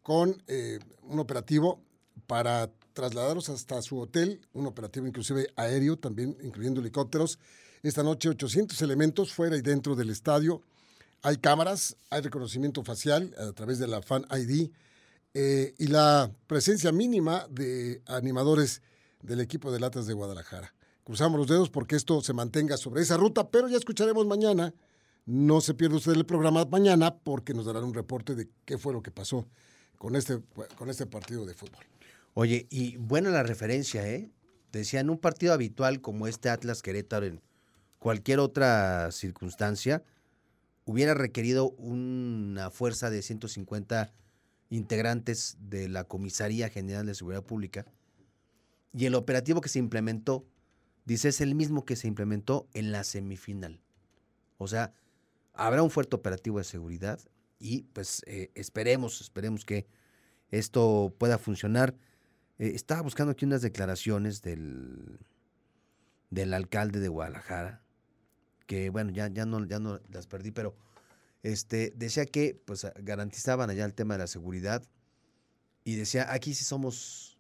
con 0.03 0.43
eh, 0.49 0.79
un 1.03 1.19
operativo 1.19 1.81
para 2.27 2.71
trasladarlos 2.93 3.49
hasta 3.49 3.81
su 3.83 3.99
hotel, 3.99 4.41
un 4.53 4.67
operativo 4.67 5.07
inclusive 5.07 5.49
aéreo, 5.57 5.97
también 5.97 6.37
incluyendo 6.43 6.81
helicópteros. 6.81 7.39
Esta 7.83 8.03
noche 8.03 8.29
800 8.29 8.81
elementos 8.83 9.33
fuera 9.33 9.57
y 9.57 9.63
dentro 9.63 9.95
del 9.95 10.11
estadio 10.11 10.63
hay 11.25 11.39
cámaras, 11.39 11.97
hay 12.11 12.21
reconocimiento 12.21 12.85
facial 12.85 13.35
a 13.39 13.51
través 13.53 13.79
de 13.79 13.89
la 13.89 14.03
Fan 14.03 14.27
ID 14.31 14.71
eh, 15.33 15.75
y 15.79 15.87
la 15.87 16.31
presencia 16.47 16.93
mínima 16.93 17.47
de 17.51 18.03
animadores 18.05 18.83
del 19.23 19.41
equipo 19.41 19.73
de 19.73 19.81
latas 19.81 20.07
de 20.07 20.13
Guadalajara. 20.13 20.75
Cruzamos 21.03 21.39
los 21.39 21.49
dedos 21.49 21.71
porque 21.71 21.97
esto 21.97 22.21
se 22.21 22.35
mantenga 22.35 22.77
sobre 22.77 23.01
esa 23.01 23.17
ruta, 23.17 23.49
pero 23.49 23.69
ya 23.69 23.79
escucharemos 23.79 24.27
mañana. 24.27 24.75
No 25.25 25.63
se 25.63 25.73
pierda 25.73 25.97
usted 25.97 26.13
el 26.13 26.27
programa 26.27 26.67
mañana 26.67 27.17
porque 27.17 27.55
nos 27.55 27.65
darán 27.65 27.85
un 27.85 27.95
reporte 27.95 28.35
de 28.35 28.51
qué 28.67 28.77
fue 28.77 28.93
lo 28.93 29.03
que 29.03 29.11
pasó 29.11 29.49
con 29.97 30.17
este, 30.17 30.43
con 30.77 30.91
este 30.91 31.07
partido 31.07 31.47
de 31.47 31.55
fútbol. 31.55 31.87
Oye, 32.35 32.67
y 32.69 32.99
buena 32.99 33.31
la 33.31 33.43
referencia, 33.43 34.07
¿eh? 34.07 34.31
Decía, 34.73 35.01
en 35.01 35.09
un 35.09 35.17
partido 35.17 35.55
habitual 35.55 36.03
como 36.03 36.27
este 36.27 36.51
Atlas 36.51 36.83
Querétaro, 36.83 37.25
en 37.25 37.41
cualquier 37.99 38.41
otra 38.41 39.11
circunstancia, 39.11 40.03
hubiera 40.85 41.15
requerido 41.15 41.71
una 41.71 42.71
fuerza 42.71 43.11
de 43.11 43.23
150 43.23 44.13
integrantes 44.71 45.57
de 45.61 45.89
la 45.89 46.05
Comisaría 46.05 46.69
General 46.69 47.07
de 47.07 47.15
Seguridad 47.15 47.45
Pública 47.45 47.87
y 48.93 49.07
el 49.07 49.15
operativo 49.15 49.61
que 49.61 49.69
se 49.69 49.81
implementó, 49.81 50.47
dice, 51.05 51.29
es 51.29 51.41
el 51.41 51.55
mismo 51.55 51.85
que 51.85 51.97
se 51.97 52.07
implementó 52.07 52.69
en 52.75 52.93
la 52.93 53.03
semifinal. 53.03 53.81
O 54.57 54.69
sea, 54.69 54.95
habrá 55.53 55.83
un 55.83 55.91
fuerte 55.91 56.15
operativo 56.15 56.59
de 56.59 56.65
seguridad 56.65 57.19
y 57.59 57.83
pues 57.93 58.23
eh, 58.27 58.51
esperemos, 58.55 59.21
esperemos 59.21 59.65
que 59.65 59.87
esto 60.51 61.15
pueda 61.19 61.39
funcionar. 61.39 61.97
Eh, 62.59 62.73
estaba 62.75 63.03
buscando 63.03 63.33
aquí 63.33 63.45
unas 63.45 63.63
declaraciones 63.63 64.43
del, 64.43 65.19
del 66.31 66.55
alcalde 66.55 67.01
de 67.01 67.09
Guadalajara, 67.09 67.83
que 68.67 68.91
bueno, 68.91 69.11
ya, 69.13 69.29
ya, 69.29 69.45
no, 69.47 69.65
ya 69.67 69.79
no 69.79 70.01
las 70.11 70.27
perdí, 70.27 70.51
pero 70.51 70.75
este, 71.43 71.93
decía 71.97 72.25
que 72.27 72.61
pues, 72.65 72.87
garantizaban 73.03 73.71
allá 73.71 73.85
el 73.85 73.95
tema 73.95 74.15
de 74.15 74.19
la 74.19 74.27
seguridad 74.27 74.83
y 75.85 75.97
decía, 75.97 76.33
aquí 76.33 76.55
sí 76.55 76.65
somos 76.65 77.37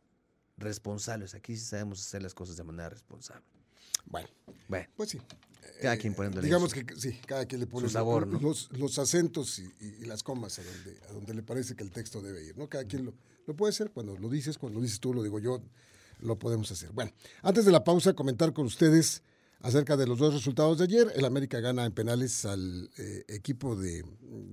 responsables, 0.57 1.35
aquí 1.35 1.57
sí 1.57 1.64
sabemos 1.64 2.00
hacer 2.00 2.23
las 2.23 2.35
cosas 2.35 2.57
de 2.57 2.64
manera 2.64 2.90
responsable. 2.90 3.45
Bueno, 4.07 4.28
Bueno, 4.69 4.87
pues 4.97 5.11
sí. 5.11 5.21
cada 5.81 5.95
Eh, 5.95 5.99
quien 5.99 6.14
poniéndole 6.14 6.47
Digamos 6.47 6.71
su- 6.71 6.85
que 6.85 6.95
sí, 6.97 7.19
cada 7.26 7.47
quien 7.47 7.61
le 7.61 7.66
pone 7.66 7.87
su 7.88 7.93
sabor, 7.93 8.26
los, 8.28 8.43
¿no? 8.43 8.49
los, 8.49 8.71
los 8.73 8.99
acentos 8.99 9.59
y, 9.59 9.62
y- 9.81 10.02
y 10.02 10.04
las 10.04 10.23
comas 10.23 10.59
a 10.59 10.62
donde, 10.62 10.99
a 11.09 11.12
donde 11.12 11.35
le 11.35 11.43
parece 11.43 11.75
que 11.75 11.83
el 11.83 11.90
texto 11.90 12.21
debe 12.21 12.45
ir, 12.45 12.57
¿no? 12.59 12.69
Cada 12.69 12.85
quien 12.85 13.07
lo, 13.07 13.14
lo 13.47 13.57
puede 13.57 13.71
hacer 13.71 13.90
cuando 13.90 14.16
lo 14.16 14.28
dices, 14.28 14.59
cuando 14.59 14.78
lo 14.78 14.83
dices 14.83 15.00
tú, 15.00 15.14
lo 15.14 15.23
digo 15.23 15.38
yo, 15.40 15.62
lo 16.21 16.38
podemos 16.38 16.71
hacer. 16.71 16.93
Bueno, 16.93 17.12
antes 17.43 17.64
de 17.64 17.73
la 17.73 17.83
pausa, 17.83 18.12
comentar 18.12 18.52
con 18.52 18.66
ustedes 18.66 19.23
acerca 19.61 19.96
de 19.96 20.06
los 20.06 20.18
dos 20.18 20.34
resultados 20.34 20.78
de 20.78 20.84
ayer. 20.84 21.12
El 21.14 21.25
América 21.25 21.61
gana 21.61 21.84
en 21.84 21.92
penales 21.92 22.44
al 22.44 22.90
eh, 22.99 23.25
equipo 23.28 23.76
de, 23.76 24.04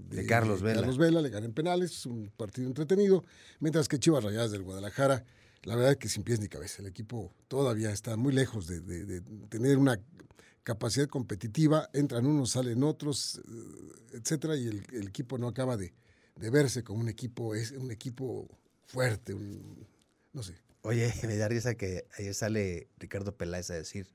De 0.10 0.26
Carlos 0.26 0.62
Vela. 0.62 0.80
Carlos 0.82 0.98
Vela, 0.98 1.22
le 1.22 1.30
gana 1.30 1.46
en 1.46 1.54
penales, 1.54 2.06
un 2.06 2.32
partido 2.36 2.68
entretenido, 2.68 3.24
mientras 3.60 3.88
que 3.88 4.00
Chivas 4.00 4.24
Rayadas 4.24 4.52
del 4.52 4.64
Guadalajara, 4.64 5.26
la 5.64 5.76
verdad 5.76 5.92
es 5.92 5.98
que 5.98 6.10
sin 6.10 6.24
pies 6.24 6.40
ni 6.40 6.48
cabeza, 6.48 6.82
el 6.82 6.88
equipo 6.88 7.34
todavía 7.48 7.92
está 7.92 8.16
muy 8.18 8.34
lejos 8.34 8.68
de, 8.68 9.22
tener 9.50 9.78
una 9.78 10.00
capacidad 10.64 11.08
competitiva, 11.08 11.90
entran 11.94 12.26
unos, 12.26 12.52
salen 12.52 12.84
otros, 12.84 13.40
eh, 13.48 14.18
etcétera, 14.18 14.56
y 14.56 14.68
el, 14.68 14.84
el 14.94 15.08
equipo 15.08 15.38
no 15.38 15.48
acaba 15.48 15.76
de, 15.78 15.94
de 16.36 16.50
verse 16.50 16.84
como 16.84 17.02
un 17.02 17.10
equipo, 17.10 17.56
es 17.56 17.72
un 17.72 17.92
equipo 17.92 18.48
fuerte, 18.86 19.34
un- 19.34 19.88
no 20.34 20.44
sé. 20.44 20.54
Oye, 20.84 21.14
me 21.28 21.36
da 21.38 21.48
risa 21.48 21.76
que 21.76 22.06
ayer 22.18 22.34
sale 22.34 22.88
Ricardo 22.98 23.36
Peláez 23.36 23.70
a 23.72 23.76
decir, 23.76 24.08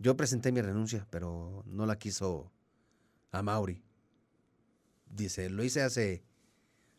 yo 0.00 0.16
presenté 0.16 0.50
mi 0.50 0.62
renuncia, 0.62 1.06
pero 1.10 1.62
no 1.66 1.84
la 1.84 1.98
quiso 1.98 2.50
a 3.32 3.42
Mauri. 3.42 3.84
Dice, 5.06 5.50
lo 5.50 5.62
hice 5.62 5.82
hace, 5.82 6.24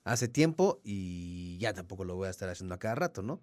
hace 0.03 0.27
tiempo 0.27 0.79
y 0.83 1.57
ya 1.57 1.73
tampoco 1.73 2.05
lo 2.05 2.15
voy 2.15 2.27
a 2.27 2.29
estar 2.29 2.47
haciendo 2.47 2.75
a 2.75 2.79
cada 2.79 2.93
rato, 2.93 3.23
¿no? 3.23 3.41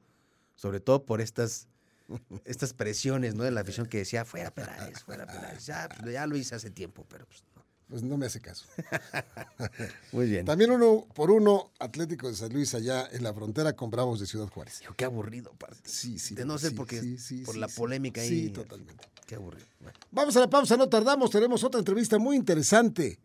Sobre 0.55 0.79
todo 0.79 1.05
por 1.05 1.21
estas, 1.21 1.67
estas 2.45 2.73
presiones, 2.73 3.35
¿no? 3.35 3.43
De 3.43 3.50
la 3.50 3.62
afición 3.62 3.87
que 3.87 3.99
decía, 3.99 4.25
fuera 4.25 4.50
Peláez, 4.55 5.03
fuera 5.03 5.27
Peláez. 5.27 5.67
Ya, 5.67 5.88
pues, 5.88 6.12
ya 6.12 6.27
lo 6.29 6.37
hice 6.37 6.55
hace 6.55 6.71
tiempo, 6.71 7.05
pero 7.09 7.27
pues. 7.27 7.43
Pues 7.88 8.02
no 8.02 8.18
me 8.18 8.26
hace 8.26 8.40
caso. 8.40 8.66
Muy 10.12 10.28
bien. 10.28 10.45
También 10.45 10.71
uno 10.71 11.07
por 11.14 11.30
uno, 11.30 11.71
Atlético 11.78 12.28
de 12.28 12.35
San 12.35 12.52
Luis 12.52 12.75
allá 12.75 13.09
en 13.11 13.23
la 13.23 13.33
frontera 13.33 13.75
con 13.75 13.90
Bravos 13.90 14.21
de 14.21 14.26
Ciudad 14.26 14.47
Juárez. 14.49 14.80
Dijo, 14.80 14.95
qué 14.95 15.07
aburrido, 15.07 15.52
parte. 15.52 15.88
Sí, 15.88 16.18
sí. 16.18 16.35
De 16.35 16.45
no 16.45 16.59
ser 16.59 16.71
sí, 16.71 16.76
porque 16.76 17.00
sí, 17.00 17.18
sí, 17.18 17.42
por 17.45 17.57
la 17.57 17.68
polémica 17.68 18.21
ahí. 18.21 18.28
Sí, 18.28 18.50
totalmente. 18.50 19.09
Qué 19.26 19.37
aburrido. 19.37 19.66
Bueno. 19.80 19.99
Vamos 20.11 20.37
a 20.37 20.40
la 20.40 20.50
pausa, 20.50 20.76
no 20.76 20.88
tardamos, 20.88 21.30
tenemos 21.30 21.64
otra 21.64 21.78
entrevista 21.78 22.18
muy 22.18 22.37
interesante 22.37 23.18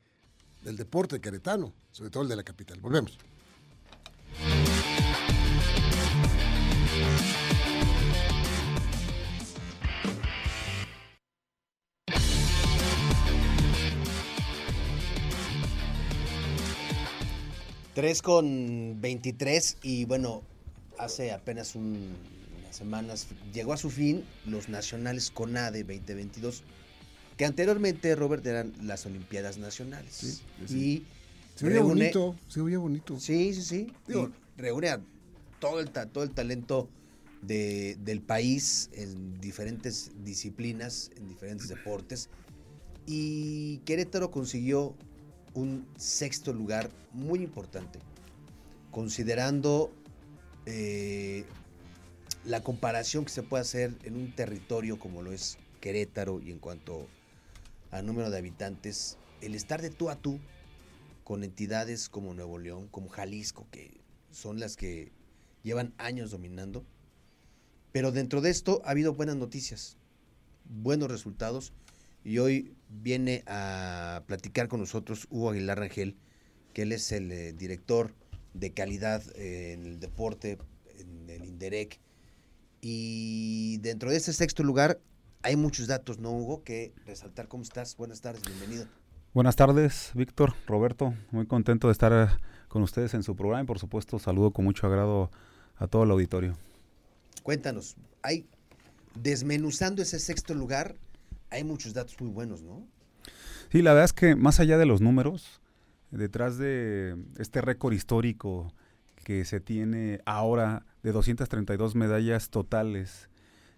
del 0.62 0.78
deporte 0.78 1.20
queretano, 1.20 1.74
sobre 1.92 2.10
todo 2.10 2.24
el 2.24 2.30
de 2.30 2.38
la 2.38 2.44
capital. 2.44 2.80
Volvemos. 2.80 3.18
Tres 17.94 18.22
con 18.22 19.00
23 19.02 19.78
y 19.84 20.06
bueno, 20.06 20.42
hace 20.98 21.32
apenas 21.32 21.76
un- 21.76 22.16
unas 22.60 22.76
semanas 22.76 23.28
llegó 23.54 23.74
a 23.74 23.78
su 23.78 23.90
fin 23.92 24.24
los 24.46 24.68
nacionales 24.68 25.30
CONADE 25.30 25.84
2022, 25.84 26.64
que 27.38 27.46
anteriormente, 27.46 28.16
Robert, 28.16 28.46
eran 28.48 28.74
las 28.82 29.06
Olimpiadas 29.06 29.58
Nacionales. 29.58 30.14
Sí, 30.14 30.40
sí. 30.68 30.76
Y 30.78 31.06
Se 31.60 31.66
veía 31.66 31.80
reúne- 31.82 31.88
bonito, 32.14 32.36
se 32.48 32.62
veía 32.62 32.80
bonito. 32.80 33.20
Sí, 33.20 33.54
sí, 33.54 33.62
sí. 33.62 33.88
Digo- 34.08 34.32
Y 34.58 34.62
reúne 34.62 34.90
a 34.90 35.00
todo 35.60 35.80
el, 35.80 35.90
todo 35.92 36.24
el 36.24 36.32
talento 36.32 36.90
de- 37.44 37.96
del 38.04 38.22
país 38.22 38.90
en 38.94 39.40
diferentes 39.40 40.12
disciplinas, 40.24 41.12
en 41.18 41.28
diferentes 41.28 41.68
deportes. 41.70 42.30
Y 43.06 43.78
Querétaro 43.80 44.32
consiguió 44.32 44.96
un 45.54 45.88
sexto 45.98 46.54
lugar 46.54 46.90
muy 47.12 47.44
importante, 47.44 48.00
considerando 48.92 49.92
eh, 50.66 51.46
la 52.46 52.62
comparación 52.62 53.26
que 53.26 53.32
se 53.32 53.44
puede 53.44 53.62
hacer 53.62 53.94
en 54.04 54.16
un 54.16 54.34
territorio 54.36 55.00
como 55.00 55.22
lo 55.22 55.32
es 55.32 55.58
Querétaro 55.80 56.42
y 56.42 56.52
en 56.52 56.60
cuanto 56.60 57.08
a 57.92 58.02
número 58.02 58.30
de 58.30 58.38
habitantes, 58.38 59.18
el 59.42 59.56
estar 59.56 59.82
de 59.82 59.90
tú 59.90 60.10
a 60.10 60.16
tú 60.16 60.40
con 61.24 61.44
entidades 61.44 62.10
como 62.10 62.34
Nuevo 62.34 62.58
León, 62.58 62.88
como 62.90 63.10
Jalisco, 63.10 63.68
que 63.72 64.02
son 64.32 64.60
las 64.60 64.76
que 64.76 65.12
llevan 65.64 65.94
años 65.98 66.32
dominando. 66.32 66.86
Pero 67.92 68.12
dentro 68.12 68.42
de 68.42 68.50
esto 68.50 68.82
ha 68.86 68.92
habido 68.92 69.14
buenas 69.14 69.36
noticias, 69.36 69.98
buenos 70.66 71.10
resultados. 71.10 71.72
Y 72.24 72.38
hoy 72.38 72.76
viene 72.90 73.44
a 73.48 74.24
platicar 74.28 74.68
con 74.68 74.80
nosotros 74.80 75.28
Hugo 75.30 75.52
Aguilar 75.52 75.80
Rangel, 75.80 76.18
que 76.74 76.84
él 76.84 76.92
es 76.92 77.12
el 77.12 77.32
eh, 77.32 77.54
director 77.54 78.14
de 78.54 78.74
calidad 78.74 79.24
eh, 79.36 79.74
en 79.74 79.86
el 79.86 80.00
deporte, 80.00 80.58
en 81.00 81.30
el 81.30 81.46
INDEREC. 81.46 82.00
Y 82.82 83.78
dentro 83.78 84.12
de 84.12 84.18
este 84.18 84.34
sexto 84.34 84.64
lugar 84.64 85.00
hay 85.42 85.56
muchos 85.56 85.88
datos, 85.88 86.20
¿no, 86.20 86.32
Hugo? 86.32 86.64
Que 86.64 86.94
resaltar. 87.06 87.48
¿Cómo 87.48 87.64
estás? 87.64 87.98
Buenas 87.98 88.22
tardes, 88.22 88.44
bienvenido. 88.46 88.88
Buenas 89.34 89.56
tardes, 89.56 90.12
Víctor, 90.14 90.54
Roberto. 90.68 91.14
Muy 91.32 91.48
contento 91.48 91.88
de 91.88 91.94
estar 91.94 92.14
eh, 92.14 92.28
con 92.68 92.84
ustedes 92.84 93.14
en 93.14 93.24
su 93.24 93.36
programa 93.36 93.64
y 93.64 93.66
por 93.66 93.80
supuesto 93.80 94.20
saludo 94.20 94.52
con 94.52 94.64
mucho 94.66 94.88
agrado 94.88 95.32
a 95.76 95.88
todo 95.88 96.04
el 96.04 96.12
auditorio. 96.12 96.56
Cuéntanos, 97.42 97.98
hay 98.22 98.48
desmenuzando 99.16 100.02
ese 100.02 100.20
sexto 100.20 100.54
lugar, 100.54 100.96
hay 101.54 101.64
muchos 101.64 101.94
datos 101.94 102.20
muy 102.20 102.32
buenos, 102.32 102.64
¿no? 102.64 102.88
Sí, 103.72 103.82
la 103.82 103.92
verdad 103.92 104.06
es 104.06 104.14
que 104.14 104.36
más 104.36 104.60
allá 104.60 104.78
de 104.78 104.86
los 104.86 105.02
números, 105.02 105.62
detrás 106.10 106.58
de 106.58 107.16
este 107.38 107.62
récord 107.62 107.94
histórico 107.94 108.74
que 109.24 109.46
se 109.46 109.60
tiene 109.60 110.20
ahora 110.26 110.86
de 111.04 111.12
232 111.12 111.96
medallas 111.96 112.50
totales, 112.50 113.30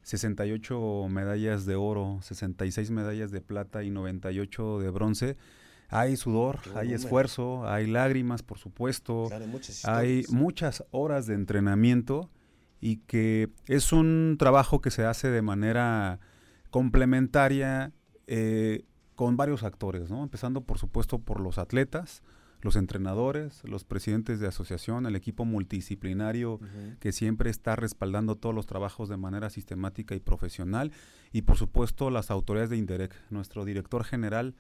68 0.04 1.08
medallas 1.10 1.66
de 1.66 1.76
oro, 1.76 2.20
66 2.22 2.92
medallas 2.92 3.32
de 3.32 3.42
plata 3.42 3.84
y 3.84 3.90
98 3.90 4.80
de 4.80 4.90
bronce, 4.90 5.38
hay 5.90 6.16
sudor, 6.16 6.62
Qué 6.64 6.72
hay 6.80 6.94
esfuerzo, 6.94 7.68
hay 7.68 7.88
lágrimas, 7.88 8.42
por 8.42 8.58
supuesto. 8.58 9.26
Claro, 9.28 9.48
muchas 9.48 9.86
Hay 9.86 10.24
muchas 10.30 10.84
horas 10.92 11.28
de 11.28 11.36
entrenamiento 11.36 12.30
y 12.80 12.98
que 12.98 13.50
es 13.68 13.92
un 13.92 14.38
trabajo 14.40 14.82
que 14.82 14.92
se 14.92 15.06
hace 15.06 15.30
de 15.30 15.42
manera 15.42 16.20
complementaria 16.76 17.94
eh, 18.28 18.84
con 19.16 19.38
varios 19.38 19.64
actores, 19.64 20.10
¿no? 20.10 20.22
Empezando, 20.24 20.60
por 20.60 20.78
supuesto, 20.78 21.20
por 21.20 21.40
los 21.40 21.58
atletas, 21.58 22.22
los 22.60 22.76
entrenadores, 22.76 23.64
los 23.64 23.86
presidentes 23.86 24.42
de 24.42 24.48
asociación, 24.48 25.06
el 25.06 25.16
equipo 25.16 25.46
multidisciplinario 25.46 26.60
que 27.00 27.14
siempre 27.14 27.50
está 27.50 27.78
respaldando 27.78 28.36
todos 28.36 28.54
los 28.54 28.66
trabajos 28.66 29.08
de 29.08 29.16
manera 29.16 29.50
sistemática 29.50 30.16
y 30.16 30.20
profesional 30.20 30.92
y 31.32 31.44
por 31.44 31.56
supuesto 31.56 32.10
las 32.10 32.30
autoridades 32.30 32.72
de 32.72 32.76
Inderec. 32.76 33.16
Nuestro 33.30 33.64
director 33.64 34.04
general 34.04 34.54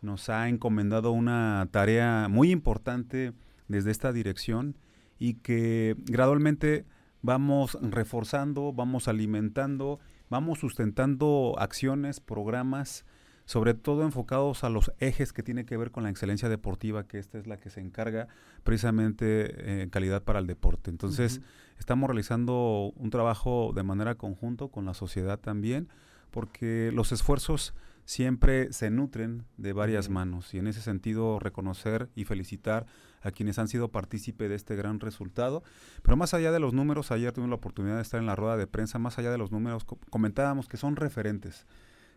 nos 0.00 0.30
ha 0.30 0.48
encomendado 0.48 1.12
una 1.12 1.68
tarea 1.70 2.28
muy 2.30 2.50
importante 2.50 3.34
desde 3.66 3.90
esta 3.90 4.14
dirección 4.14 4.78
y 5.18 5.34
que 5.34 5.96
gradualmente 6.06 6.86
vamos 7.20 7.76
reforzando, 7.82 8.72
vamos 8.72 9.06
alimentando, 9.06 9.98
vamos 10.30 10.58
sustentando 10.58 11.54
acciones, 11.58 12.20
programas, 12.20 13.04
sobre 13.44 13.72
todo 13.72 14.02
enfocados 14.02 14.62
a 14.62 14.68
los 14.68 14.92
ejes 14.98 15.32
que 15.32 15.42
tiene 15.42 15.64
que 15.64 15.76
ver 15.76 15.90
con 15.90 16.02
la 16.02 16.10
excelencia 16.10 16.48
deportiva, 16.48 17.06
que 17.06 17.18
esta 17.18 17.38
es 17.38 17.46
la 17.46 17.58
que 17.58 17.70
se 17.70 17.80
encarga 17.80 18.28
precisamente 18.62 19.78
eh, 19.78 19.82
en 19.82 19.90
calidad 19.90 20.22
para 20.22 20.38
el 20.38 20.46
deporte. 20.46 20.90
Entonces, 20.90 21.40
estamos 21.78 22.08
realizando 22.08 22.92
un 22.96 23.08
trabajo 23.08 23.72
de 23.74 23.82
manera 23.82 24.16
conjunto 24.16 24.68
con 24.68 24.84
la 24.84 24.92
sociedad 24.92 25.38
también, 25.38 25.88
porque 26.30 26.90
los 26.92 27.10
esfuerzos 27.10 27.74
siempre 28.08 28.72
se 28.72 28.88
nutren 28.88 29.44
de 29.58 29.74
varias 29.74 30.08
manos 30.08 30.54
y 30.54 30.58
en 30.58 30.66
ese 30.66 30.80
sentido 30.80 31.38
reconocer 31.38 32.08
y 32.14 32.24
felicitar 32.24 32.86
a 33.20 33.30
quienes 33.30 33.58
han 33.58 33.68
sido 33.68 33.90
partícipe 33.90 34.48
de 34.48 34.54
este 34.54 34.76
gran 34.76 34.98
resultado. 34.98 35.62
Pero 36.02 36.16
más 36.16 36.32
allá 36.32 36.50
de 36.50 36.58
los 36.58 36.72
números, 36.72 37.10
ayer 37.10 37.32
tuvimos 37.34 37.50
la 37.50 37.56
oportunidad 37.56 37.96
de 37.96 38.02
estar 38.02 38.18
en 38.18 38.24
la 38.24 38.34
rueda 38.34 38.56
de 38.56 38.66
prensa, 38.66 38.98
más 38.98 39.18
allá 39.18 39.30
de 39.30 39.36
los 39.36 39.52
números, 39.52 39.84
co- 39.84 39.98
comentábamos 40.08 40.68
que 40.68 40.78
son 40.78 40.96
referentes. 40.96 41.66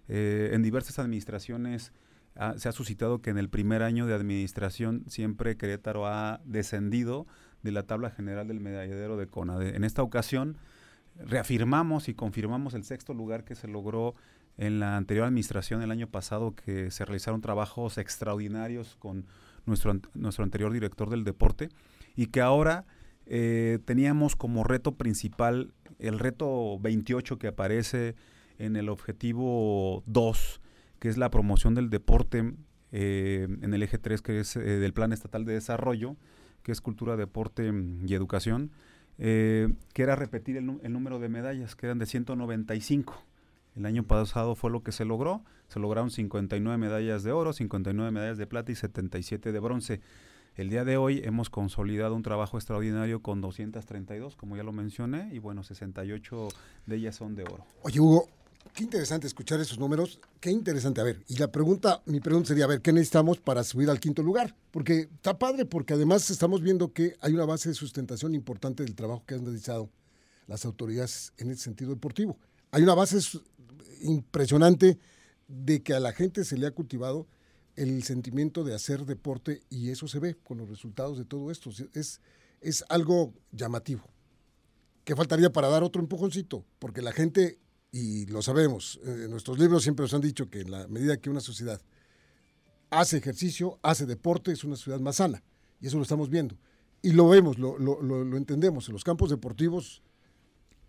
Eh, 0.08 0.51
en 0.54 0.63
diversas 0.63 0.97
administraciones 0.97 1.91
ah, 2.38 2.54
se 2.56 2.69
ha 2.69 2.71
suscitado 2.71 3.21
que 3.21 3.30
en 3.30 3.38
el 3.38 3.49
primer 3.49 3.84
año 3.84 4.06
de 4.08 4.13
administración 4.13 5.04
siempre 5.08 5.58
Querétaro 5.58 6.08
ha 6.08 6.39
descendido 6.45 7.27
de 7.63 7.73
la 7.73 7.84
tabla 7.84 8.12
general 8.12 8.47
del 8.47 8.62
medalladero 8.62 9.17
de 9.17 9.27
CONADE. 9.27 9.75
En 9.75 9.84
esta 9.84 10.04
ocasión 10.04 10.56
reafirmamos 11.17 12.08
y 12.08 12.13
confirmamos 12.13 12.75
el 12.75 12.86
sexto 12.86 13.13
lugar 13.13 13.43
que 13.43 13.56
se 13.56 13.67
logró 13.67 14.15
en 14.57 14.79
la 14.79 14.97
anterior 14.97 15.25
administración 15.25 15.81
el 15.81 15.91
año 15.91 16.07
pasado, 16.07 16.55
que 16.55 16.91
se 16.91 17.05
realizaron 17.05 17.41
trabajos 17.41 17.97
extraordinarios 17.97 18.95
con 18.97 19.25
nuestro, 19.65 19.93
nuestro 20.13 20.43
anterior 20.43 20.71
director 20.71 21.09
del 21.09 21.23
deporte 21.23 21.69
y 22.15 22.27
que 22.27 22.41
ahora 22.41 22.85
eh, 23.25 23.79
teníamos 23.85 24.35
como 24.35 24.63
reto 24.63 24.95
principal 24.95 25.73
el 25.99 26.19
reto 26.19 26.79
28 26.79 27.37
que 27.37 27.47
aparece 27.47 28.15
en 28.57 28.75
el 28.75 28.89
objetivo 28.89 30.03
2, 30.07 30.61
que 30.99 31.09
es 31.09 31.17
la 31.17 31.29
promoción 31.29 31.75
del 31.75 31.89
deporte 31.89 32.53
eh, 32.91 33.47
en 33.61 33.73
el 33.73 33.83
eje 33.83 33.97
3, 33.97 34.21
que 34.21 34.39
es 34.39 34.55
eh, 34.55 34.59
del 34.59 34.93
Plan 34.93 35.13
Estatal 35.13 35.45
de 35.45 35.53
Desarrollo, 35.53 36.17
que 36.63 36.71
es 36.71 36.81
cultura, 36.81 37.15
deporte 37.15 37.71
y 38.05 38.13
educación, 38.13 38.71
que 39.17 39.75
era 39.95 40.15
repetir 40.15 40.57
el, 40.57 40.65
número 40.65 41.19
de 41.19 41.29
medallas, 41.29 41.75
que 41.75 41.85
eran 41.85 41.99
de 41.99 42.07
195. 42.07 43.23
El 43.75 43.86
año 43.86 44.03
pasado 44.03 44.55
fue 44.55 44.69
lo 44.69 44.84
que 44.84 44.91
se 44.91 45.05
logró, 45.05 45.43
se 45.69 45.79
lograron 45.79 46.12
59 46.12 46.77
medallas 46.77 47.23
de 47.23 47.31
oro, 47.31 47.53
59 47.53 48.12
medallas 48.12 48.38
de 48.38 48.45
plata 48.45 48.71
y 48.71 48.75
77 48.75 49.51
de 49.51 49.60
bronce. 49.60 50.01
El 50.55 50.69
día 50.69 50.84
de 50.84 50.97
hoy 50.97 51.21
hemos 51.23 51.49
consolidado 51.49 52.13
un 52.13 52.23
trabajo 52.23 52.57
extraordinario 52.57 53.21
con 53.21 53.39
232, 53.39 54.36
como 54.36 54.57
ya 54.57 54.63
lo 54.63 54.73
mencioné, 54.73 55.29
y 55.34 55.39
bueno, 55.39 55.63
68 55.63 56.49
de 56.86 56.95
ellas 56.97 57.15
son 57.15 57.36
de 57.36 57.43
oro. 57.43 57.63
Oye, 57.84 58.01
Hugo, 58.01 58.27
qué 58.73 58.84
interesante 58.84 59.27
escuchar 59.27 59.62
esos 59.62 59.79
números, 59.79 60.19
qué 60.41 60.51
interesante. 60.51 60.99
A 60.99 61.05
ver, 61.05 61.23
y 61.29 61.38
la 61.38 61.49
pregunta, 61.49 62.01
mi 62.05 62.19
pregunta 62.19 62.49
sería, 62.49 62.65
a 62.65 62.67
ver, 62.67 62.81
¿qué 62.81 62.91
necesitamos 62.91 63.38
para 63.38 63.63
subir 63.63 63.89
al 63.89 64.01
quinto 64.01 64.21
lugar? 64.21 64.53
Porque 64.71 65.07
está 65.15 65.39
padre, 65.39 65.63
porque 65.63 65.93
además 65.93 66.29
estamos 66.29 66.62
viendo 66.62 66.91
que 66.91 67.15
hay 67.21 67.34
una 67.34 67.45
base 67.45 67.69
de 67.69 67.75
sustentación 67.75 68.36
importante 68.36 68.84
del 68.84 68.95
trabajo 68.95 69.23
que 69.25 69.36
han 69.36 69.45
realizado 69.45 69.89
las 70.47 70.65
autoridades 70.65 71.31
en 71.38 71.49
el 71.49 71.57
sentido 71.57 71.91
deportivo. 71.91 72.38
Hay 72.71 72.84
una 72.84 72.93
base 72.93 73.19
impresionante 74.01 74.97
de 75.47 75.83
que 75.83 75.93
a 75.93 75.99
la 75.99 76.13
gente 76.13 76.43
se 76.45 76.57
le 76.57 76.67
ha 76.67 76.71
cultivado 76.71 77.27
el 77.75 78.03
sentimiento 78.03 78.63
de 78.63 78.75
hacer 78.75 79.05
deporte 79.05 79.61
y 79.69 79.89
eso 79.89 80.07
se 80.07 80.19
ve 80.19 80.35
con 80.35 80.57
los 80.57 80.69
resultados 80.69 81.17
de 81.17 81.25
todo 81.25 81.51
esto. 81.51 81.71
Es, 81.93 82.21
es 82.61 82.85
algo 82.89 83.33
llamativo. 83.51 84.03
¿Qué 85.03 85.15
faltaría 85.15 85.51
para 85.51 85.69
dar 85.69 85.83
otro 85.83 86.01
empujoncito? 86.01 86.65
Porque 86.79 87.01
la 87.01 87.11
gente, 87.11 87.59
y 87.91 88.25
lo 88.27 88.41
sabemos, 88.41 88.99
en 89.03 89.31
nuestros 89.31 89.57
libros 89.57 89.83
siempre 89.83 90.03
nos 90.03 90.13
han 90.13 90.21
dicho 90.21 90.49
que 90.49 90.61
en 90.61 90.71
la 90.71 90.87
medida 90.87 91.17
que 91.17 91.29
una 91.29 91.41
sociedad 91.41 91.81
hace 92.91 93.17
ejercicio, 93.17 93.79
hace 93.81 94.05
deporte, 94.05 94.51
es 94.51 94.63
una 94.63 94.75
sociedad 94.75 94.99
más 94.99 95.15
sana. 95.15 95.43
Y 95.79 95.87
eso 95.87 95.97
lo 95.97 96.03
estamos 96.03 96.29
viendo. 96.29 96.55
Y 97.01 97.13
lo 97.13 97.27
vemos, 97.29 97.57
lo, 97.57 97.79
lo, 97.79 98.01
lo, 98.01 98.37
entendemos. 98.37 98.87
En 98.87 98.93
los 98.93 99.03
campos 99.03 99.31
deportivos, 99.31 100.03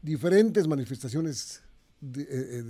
diferentes 0.03 0.69
manifestaciones 0.69 1.63
de, 2.03 2.27
eh, 2.31 2.65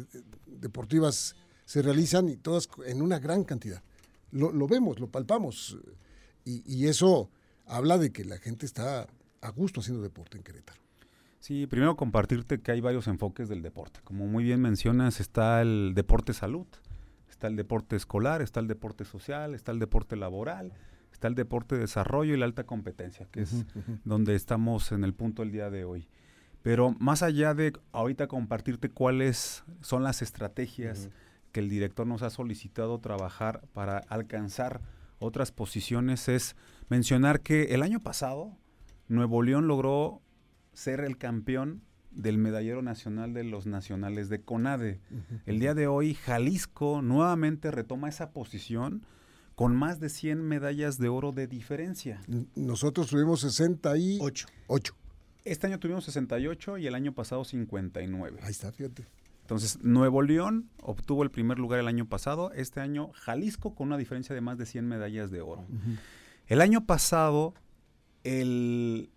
deportivas 0.47 1.35
se 1.65 1.83
realizan 1.83 2.29
y 2.29 2.37
todas 2.37 2.69
en 2.87 3.03
una 3.03 3.19
gran 3.19 3.43
cantidad 3.43 3.83
lo, 4.33 4.67
vemos, 4.67 4.99
lo 4.99 5.09
palpamos. 5.09 5.79
Y, 6.45 6.87
eso 6.87 7.31
habla 7.67 7.99
de 7.99 8.11
que 8.11 8.25
la 8.25 8.39
gente 8.39 8.67
está 8.67 9.07
a 9.41 9.51
gusto 9.51 9.81
haciendo 9.81 10.03
deporte 10.03 10.37
en 10.37 10.43
Querétaro. 10.43 10.81
Sí, 11.39 11.67
primero 11.67 11.97
compartirte 11.97 12.61
que 12.61 12.73
hay 12.73 12.81
varios 12.81 13.07
enfoques 13.07 13.49
del 13.49 13.63
deporte. 13.63 14.01
Como 14.05 14.27
muy 14.27 14.45
bien 14.45 14.61
mencionas, 14.61 15.21
está 15.21 15.61
el 15.61 15.93
deporte 15.95 16.33
salud, 16.33 16.67
está 17.29 17.49
el 17.49 17.57
deporte 17.57 17.97
escolar, 17.97 18.43
está 18.43 18.61
el 18.61 18.69
deporte 18.69 19.05
social, 19.05 19.55
está 19.55 19.73
el 19.73 19.79
deporte 19.79 20.17
laboral, 20.17 20.73
está 21.13 21.29
el 21.29 21.35
deporte 21.35 21.77
desarrollo 21.77 22.35
y 22.35 22.39
la 22.39 22.47
alta 22.47 22.65
competencia, 22.65 23.27
que 23.31 23.43
es 23.43 23.65
donde 24.05 24.35
estamos 24.35 24.93
en 24.93 25.05
el 25.05 25.15
punto 25.15 25.43
el 25.43 25.51
día 25.51 25.71
de 25.71 25.85
hoy. 25.85 26.09
Pero 26.63 26.95
más 26.99 27.23
allá 27.23 27.55
de 27.55 27.73
ahorita 27.93 28.29
compartirte 28.29 28.89
cuáles 28.89 29.65
son 29.81 30.03
las 30.03 30.23
estrategias, 30.23 31.11
que 31.51 31.61
el 31.61 31.69
director 31.69 32.07
nos 32.07 32.23
ha 32.23 32.31
solicitado 32.31 32.99
trabajar 32.99 33.63
para 33.73 33.99
alcanzar 33.99 34.81
otras 35.19 35.53
posiciones 35.53 36.29
es 36.29 36.57
mencionar 36.89 37.41
que 37.41 37.75
el 37.75 37.83
año 37.83 38.01
pasado 38.01 38.57
Nuevo 39.09 39.43
León 39.43 39.69
logró 39.69 40.21
ser 40.73 41.01
el 41.01 41.19
campeón 41.19 41.83
del 42.11 42.39
medallero 42.39 42.83
nacional 42.83 43.33
de 43.33 43.45
los 43.45 43.67
nacionales 43.67 44.29
de 44.29 44.41
CONADE. 44.41 45.01
El 45.47 45.61
día 45.61 45.75
de 45.75 45.87
hoy 45.87 46.15
Jalisco 46.15 47.03
nuevamente 47.03 47.71
retoma 47.71 48.09
esa 48.09 48.31
posición 48.31 49.07
con 49.55 49.77
más 49.77 50.01
de 50.01 50.09
100 50.09 50.43
medallas 50.43 50.99
de 50.99 51.09
oro 51.09 51.33
de 51.33 51.47
diferencia. 51.47 52.21
Nosotros 52.55 53.09
tuvimos 53.09 53.41
68. 53.41 54.47
Este 55.45 55.67
año 55.67 55.79
tuvimos 55.79 56.05
68 56.05 56.79
y 56.79 56.87
el 56.87 56.95
año 56.95 57.13
pasado 57.15 57.45
59. 57.45 58.41
Ahí 58.43 58.51
está, 58.51 58.71
fíjate. 58.73 59.07
Entonces, 59.41 59.83
Nuevo 59.83 60.23
León 60.23 60.71
obtuvo 60.81 61.25
el 61.25 61.31
primer 61.31 61.59
lugar 61.59 61.81
el 61.81 61.89
año 61.89 62.09
pasado. 62.09 62.53
Este 62.53 62.81
año, 62.81 63.11
Jalisco 63.15 63.75
con 63.75 63.89
una 63.89 63.97
diferencia 63.97 64.35
de 64.35 64.41
más 64.41 64.57
de 64.57 64.67
100 64.67 64.87
medallas 64.87 65.31
de 65.31 65.41
oro. 65.41 65.67
El 66.47 66.61
año 66.61 66.87
pasado, 66.87 67.55
el 68.23 69.11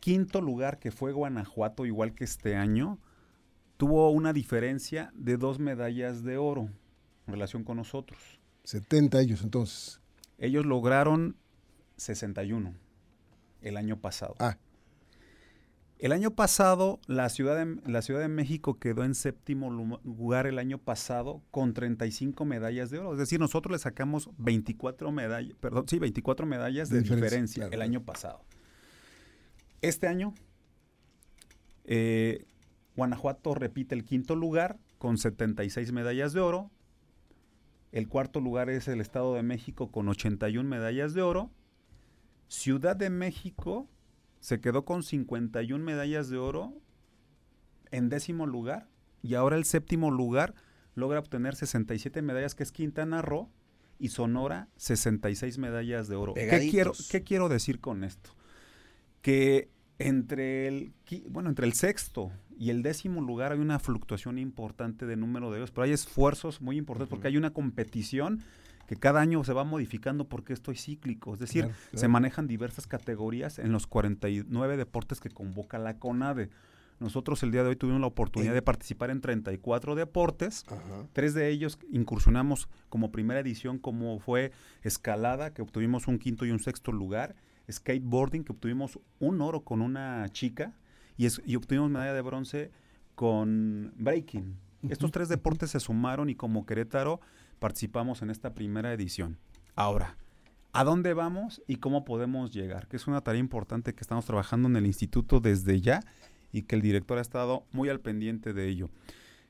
quinto 0.00 0.40
lugar, 0.40 0.78
que 0.78 0.90
fue 0.90 1.12
Guanajuato, 1.12 1.84
igual 1.84 2.14
que 2.14 2.24
este 2.24 2.56
año, 2.56 2.98
tuvo 3.76 4.10
una 4.10 4.32
diferencia 4.32 5.12
de 5.14 5.36
dos 5.36 5.58
medallas 5.58 6.24
de 6.24 6.38
oro 6.38 6.70
en 7.26 7.32
relación 7.32 7.62
con 7.62 7.76
nosotros. 7.76 8.18
70 8.64 9.20
ellos 9.20 9.42
entonces. 9.42 10.00
Ellos 10.38 10.64
lograron 10.64 11.36
61 11.98 12.74
el 13.62 13.76
año 13.76 14.00
pasado. 14.00 14.34
Ah. 14.38 14.56
El 15.98 16.12
año 16.12 16.32
pasado, 16.32 17.00
la 17.06 17.28
Ciudad, 17.30 17.56
de, 17.56 17.80
la 17.90 18.02
Ciudad 18.02 18.20
de 18.20 18.28
México 18.28 18.78
quedó 18.78 19.02
en 19.02 19.14
séptimo 19.14 19.70
lugar 19.70 20.46
el 20.46 20.58
año 20.58 20.76
pasado 20.76 21.42
con 21.50 21.72
35 21.72 22.44
medallas 22.44 22.90
de 22.90 22.98
oro. 22.98 23.12
Es 23.12 23.18
decir, 23.18 23.40
nosotros 23.40 23.72
le 23.72 23.78
sacamos 23.78 24.28
24 24.36 25.10
medallas, 25.10 25.56
perdón, 25.58 25.88
sí, 25.88 25.98
24 25.98 26.44
medallas 26.44 26.90
de, 26.90 27.00
diferencia, 27.00 27.68
el 27.72 27.80
año 27.80 28.04
pasado. 28.04 28.44
Este 29.80 30.06
año, 30.06 30.34
eh, 31.84 32.44
Guanajuato 32.94 33.54
repite 33.54 33.94
el 33.94 34.04
quinto 34.04 34.36
lugar 34.36 34.78
con 34.98 35.16
76 35.16 35.92
medallas 35.92 36.34
de 36.34 36.40
oro. 36.40 36.70
El 37.92 38.08
cuarto 38.08 38.40
lugar 38.40 38.68
es 38.68 38.86
el 38.88 39.00
Estado 39.00 39.34
de 39.34 39.42
México 39.42 39.90
con 39.90 40.10
81 40.10 40.68
medallas 40.68 41.14
de 41.14 41.22
oro. 41.22 41.50
Ciudad 42.48 42.96
de 42.96 43.08
México 43.08 43.88
se 44.40 44.60
quedó 44.60 44.84
con 44.84 45.02
51 45.02 45.84
medallas 45.84 46.28
de 46.28 46.38
oro 46.38 46.72
en 47.90 48.08
décimo 48.08 48.46
lugar 48.46 48.88
y 49.22 49.34
ahora 49.34 49.56
el 49.56 49.64
séptimo 49.64 50.10
lugar 50.10 50.54
logra 50.94 51.18
obtener 51.18 51.54
67 51.54 52.22
medallas, 52.22 52.54
que 52.54 52.62
es 52.62 52.72
Quintana 52.72 53.22
Roo, 53.22 53.50
y 53.98 54.08
Sonora 54.08 54.68
66 54.76 55.58
medallas 55.58 56.08
de 56.08 56.16
oro. 56.16 56.34
¿Qué 56.34 56.68
quiero, 56.70 56.92
¿Qué 57.10 57.22
quiero 57.22 57.48
decir 57.48 57.80
con 57.80 58.04
esto? 58.04 58.30
Que 59.22 59.70
entre 59.98 60.68
el, 60.68 60.92
bueno, 61.28 61.48
entre 61.48 61.66
el 61.66 61.72
sexto 61.72 62.30
y 62.58 62.70
el 62.70 62.82
décimo 62.82 63.22
lugar 63.22 63.52
hay 63.52 63.58
una 63.58 63.78
fluctuación 63.78 64.38
importante 64.38 65.06
de 65.06 65.16
número 65.16 65.50
de 65.50 65.58
ellos, 65.58 65.70
pero 65.70 65.84
hay 65.84 65.92
esfuerzos 65.92 66.60
muy 66.60 66.76
importantes 66.76 67.08
porque 67.08 67.28
hay 67.28 67.36
una 67.36 67.52
competición 67.52 68.42
que 68.86 68.96
cada 68.96 69.20
año 69.20 69.42
se 69.44 69.52
va 69.52 69.64
modificando 69.64 70.28
porque 70.28 70.52
esto 70.52 70.70
es 70.70 70.84
cíclico. 70.84 71.34
Es 71.34 71.40
decir, 71.40 71.68
se 71.94 72.08
manejan 72.08 72.46
diversas 72.46 72.86
categorías 72.86 73.58
en 73.58 73.72
los 73.72 73.86
49 73.86 74.76
deportes 74.76 75.20
que 75.20 75.30
convoca 75.30 75.78
la 75.78 75.98
CONADE. 75.98 76.50
Nosotros 76.98 77.42
el 77.42 77.50
día 77.50 77.62
de 77.62 77.70
hoy 77.70 77.76
tuvimos 77.76 78.00
la 78.00 78.06
oportunidad 78.06 78.54
de 78.54 78.62
participar 78.62 79.10
en 79.10 79.20
34 79.20 79.94
deportes. 79.94 80.64
Tres 81.12 81.34
de 81.34 81.50
ellos 81.50 81.78
incursionamos 81.90 82.68
como 82.88 83.12
primera 83.12 83.40
edición, 83.40 83.78
como 83.78 84.18
fue 84.18 84.52
escalada, 84.82 85.52
que 85.52 85.62
obtuvimos 85.62 86.06
un 86.06 86.18
quinto 86.18 86.46
y 86.46 86.50
un 86.50 86.60
sexto 86.60 86.92
lugar. 86.92 87.36
Skateboarding, 87.70 88.44
que 88.44 88.52
obtuvimos 88.52 88.98
un 89.18 89.40
oro 89.42 89.62
con 89.62 89.82
una 89.82 90.26
chica. 90.30 90.74
Y, 91.18 91.26
y 91.44 91.56
obtuvimos 91.56 91.90
medalla 91.90 92.14
de 92.14 92.22
bronce 92.22 92.70
con 93.14 93.92
breaking. 93.96 94.56
Estos 94.88 95.10
tres 95.10 95.28
deportes 95.28 95.70
se 95.70 95.80
sumaron 95.80 96.30
y 96.30 96.34
como 96.34 96.64
Querétaro 96.64 97.20
participamos 97.58 98.22
en 98.22 98.30
esta 98.30 98.54
primera 98.54 98.92
edición. 98.92 99.38
Ahora, 99.74 100.16
¿a 100.72 100.84
dónde 100.84 101.14
vamos 101.14 101.62
y 101.66 101.76
cómo 101.76 102.04
podemos 102.04 102.52
llegar? 102.52 102.88
Que 102.88 102.96
es 102.96 103.06
una 103.06 103.20
tarea 103.20 103.40
importante 103.40 103.94
que 103.94 104.00
estamos 104.00 104.24
trabajando 104.24 104.68
en 104.68 104.76
el 104.76 104.86
instituto 104.86 105.40
desde 105.40 105.80
ya 105.80 106.00
y 106.52 106.62
que 106.62 106.76
el 106.76 106.82
director 106.82 107.18
ha 107.18 107.22
estado 107.22 107.66
muy 107.72 107.88
al 107.88 108.00
pendiente 108.00 108.52
de 108.52 108.68
ello. 108.68 108.90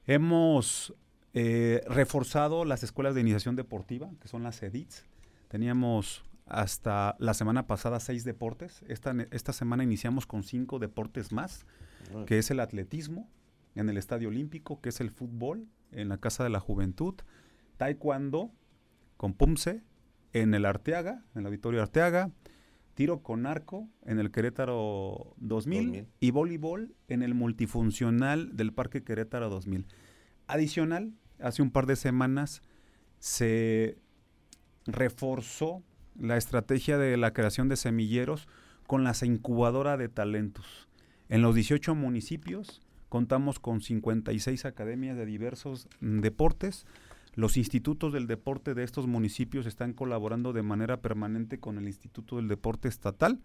Hemos 0.06 0.94
eh, 1.34 1.82
reforzado 1.88 2.64
las 2.64 2.82
escuelas 2.82 3.14
de 3.14 3.20
iniciación 3.20 3.56
deportiva, 3.56 4.10
que 4.20 4.28
son 4.28 4.42
las 4.42 4.62
EDITS. 4.62 5.04
Teníamos 5.48 6.24
hasta 6.46 7.16
la 7.18 7.34
semana 7.34 7.66
pasada 7.66 8.00
seis 8.00 8.24
deportes. 8.24 8.82
Esta, 8.88 9.14
esta 9.30 9.52
semana 9.52 9.82
iniciamos 9.82 10.26
con 10.26 10.42
cinco 10.42 10.78
deportes 10.78 11.32
más, 11.32 11.66
que 12.26 12.38
es 12.38 12.50
el 12.50 12.60
atletismo 12.60 13.28
en 13.74 13.88
el 13.88 13.98
Estadio 13.98 14.28
Olímpico, 14.28 14.80
que 14.80 14.88
es 14.88 15.00
el 15.00 15.10
fútbol 15.10 15.66
en 15.92 16.08
la 16.08 16.18
Casa 16.18 16.44
de 16.44 16.50
la 16.50 16.60
Juventud, 16.60 17.14
taekwondo 17.76 18.52
con 19.16 19.34
Pumse 19.34 19.82
en 20.32 20.54
el 20.54 20.66
Arteaga, 20.66 21.24
en 21.34 21.40
el 21.40 21.46
Auditorio 21.46 21.82
Arteaga, 21.82 22.30
tiro 22.94 23.22
con 23.22 23.46
arco 23.46 23.88
en 24.04 24.18
el 24.18 24.30
Querétaro 24.30 25.34
2000, 25.38 26.06
y 26.20 26.30
voleibol 26.30 26.94
en 27.08 27.22
el 27.22 27.34
multifuncional 27.34 28.56
del 28.56 28.72
Parque 28.72 29.02
Querétaro 29.02 29.50
2000. 29.50 29.86
Adicional, 30.46 31.12
hace 31.40 31.62
un 31.62 31.70
par 31.70 31.86
de 31.86 31.96
semanas 31.96 32.62
se 33.18 33.98
reforzó 34.86 35.82
la 36.18 36.36
estrategia 36.36 36.96
de 36.98 37.16
la 37.16 37.32
creación 37.32 37.68
de 37.68 37.76
semilleros 37.76 38.48
con 38.86 39.04
la 39.04 39.12
incubadora 39.22 39.96
de 39.96 40.08
talentos. 40.08 40.88
En 41.28 41.42
los 41.42 41.54
18 41.54 41.94
municipios 41.94 42.80
Contamos 43.08 43.60
con 43.60 43.80
56 43.80 44.64
academias 44.64 45.16
de 45.16 45.26
diversos 45.26 45.88
deportes. 46.00 46.86
Los 47.36 47.58
institutos 47.58 48.14
del 48.14 48.26
deporte 48.26 48.72
de 48.72 48.82
estos 48.82 49.06
municipios 49.06 49.66
están 49.66 49.92
colaborando 49.92 50.54
de 50.54 50.62
manera 50.62 51.02
permanente 51.02 51.60
con 51.60 51.76
el 51.76 51.86
Instituto 51.86 52.36
del 52.36 52.48
Deporte 52.48 52.88
Estatal 52.88 53.42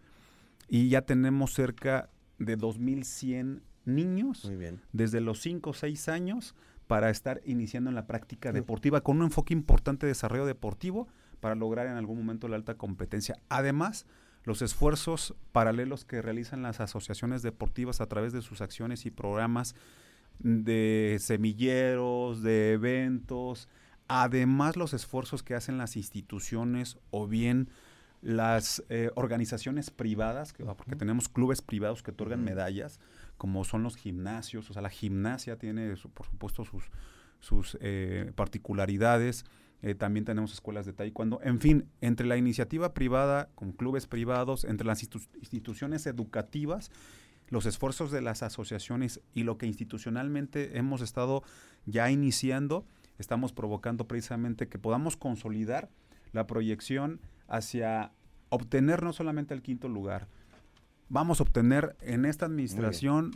y 0.69 0.87
ya 0.87 1.01
tenemos 1.01 1.53
cerca 1.53 2.09
de 2.39 2.57
2.100 2.57 3.61
niños 3.83 4.49
desde 4.93 5.19
los 5.19 5.41
5 5.41 5.69
o 5.69 5.73
6 5.73 6.07
años 6.07 6.55
para 6.87 7.09
estar 7.09 7.41
iniciando 7.43 7.89
en 7.89 7.95
la 7.95 8.07
práctica 8.07 8.53
deportiva 8.53 9.01
con 9.01 9.17
un 9.17 9.23
enfoque 9.23 9.53
importante 9.53 10.05
de 10.05 10.11
desarrollo 10.11 10.45
deportivo 10.45 11.09
para 11.41 11.55
lograr 11.55 11.87
en 11.87 11.97
algún 11.97 12.17
momento 12.17 12.47
la 12.47 12.55
alta 12.55 12.75
competencia. 12.75 13.35
Además, 13.49 14.05
los 14.45 14.61
esfuerzos 14.61 15.35
paralelos 15.51 16.05
que 16.05 16.21
realizan 16.21 16.61
las 16.61 16.79
asociaciones 16.79 17.41
deportivas 17.41 17.99
a 17.99 18.07
través 18.07 18.31
de 18.31 18.41
sus 18.41 18.61
acciones 18.61 19.05
y 19.05 19.11
programas 19.11 19.75
de 20.43 21.17
semilleros, 21.19 22.41
de 22.41 22.73
eventos, 22.73 23.69
además 24.07 24.75
los 24.75 24.93
esfuerzos 24.93 25.43
que 25.43 25.55
hacen 25.55 25.77
las 25.77 25.95
instituciones 25.95 26.97
o 27.11 27.27
bien 27.27 27.69
las 28.21 28.83
eh, 28.89 29.09
organizaciones 29.15 29.89
privadas, 29.89 30.53
porque 30.77 30.95
tenemos 30.95 31.27
clubes 31.27 31.61
privados 31.61 32.03
que 32.03 32.11
otorgan 32.11 32.43
medallas, 32.43 32.99
como 33.37 33.63
son 33.63 33.83
los 33.83 33.95
gimnasios, 33.95 34.69
o 34.69 34.73
sea, 34.73 34.81
la 34.81 34.89
gimnasia 34.89 35.57
tiene, 35.57 35.95
por 36.13 36.27
supuesto, 36.27 36.63
sus, 36.63 36.91
sus 37.39 37.77
eh, 37.81 38.31
particularidades, 38.35 39.45
eh, 39.81 39.95
también 39.95 40.25
tenemos 40.25 40.53
escuelas 40.53 40.85
de 40.85 40.93
taekwondo, 40.93 41.39
en 41.43 41.59
fin, 41.59 41.89
entre 42.01 42.27
la 42.27 42.37
iniciativa 42.37 42.93
privada, 42.93 43.49
con 43.55 43.71
clubes 43.71 44.05
privados, 44.05 44.63
entre 44.63 44.85
las 44.85 45.01
instituciones 45.01 46.05
educativas, 46.05 46.91
los 47.51 47.67
esfuerzos 47.67 48.09
de 48.11 48.21
las 48.21 48.41
asociaciones 48.41 49.21
y 49.35 49.43
lo 49.43 49.59
que 49.59 49.67
institucionalmente 49.67 50.77
hemos 50.77 51.01
estado 51.01 51.43
ya 51.85 52.09
iniciando, 52.09 52.85
estamos 53.19 53.53
provocando 53.53 54.07
precisamente 54.07 54.67
que 54.67 54.79
podamos 54.79 55.17
consolidar 55.17 55.89
la 56.31 56.47
proyección 56.47 57.19
hacia 57.47 58.13
obtener 58.49 59.03
no 59.03 59.13
solamente 59.13 59.53
el 59.53 59.61
quinto 59.61 59.89
lugar, 59.89 60.27
vamos 61.09 61.39
a 61.39 61.43
obtener 61.43 61.95
en 62.01 62.25
esta 62.25 62.45
administración 62.45 63.31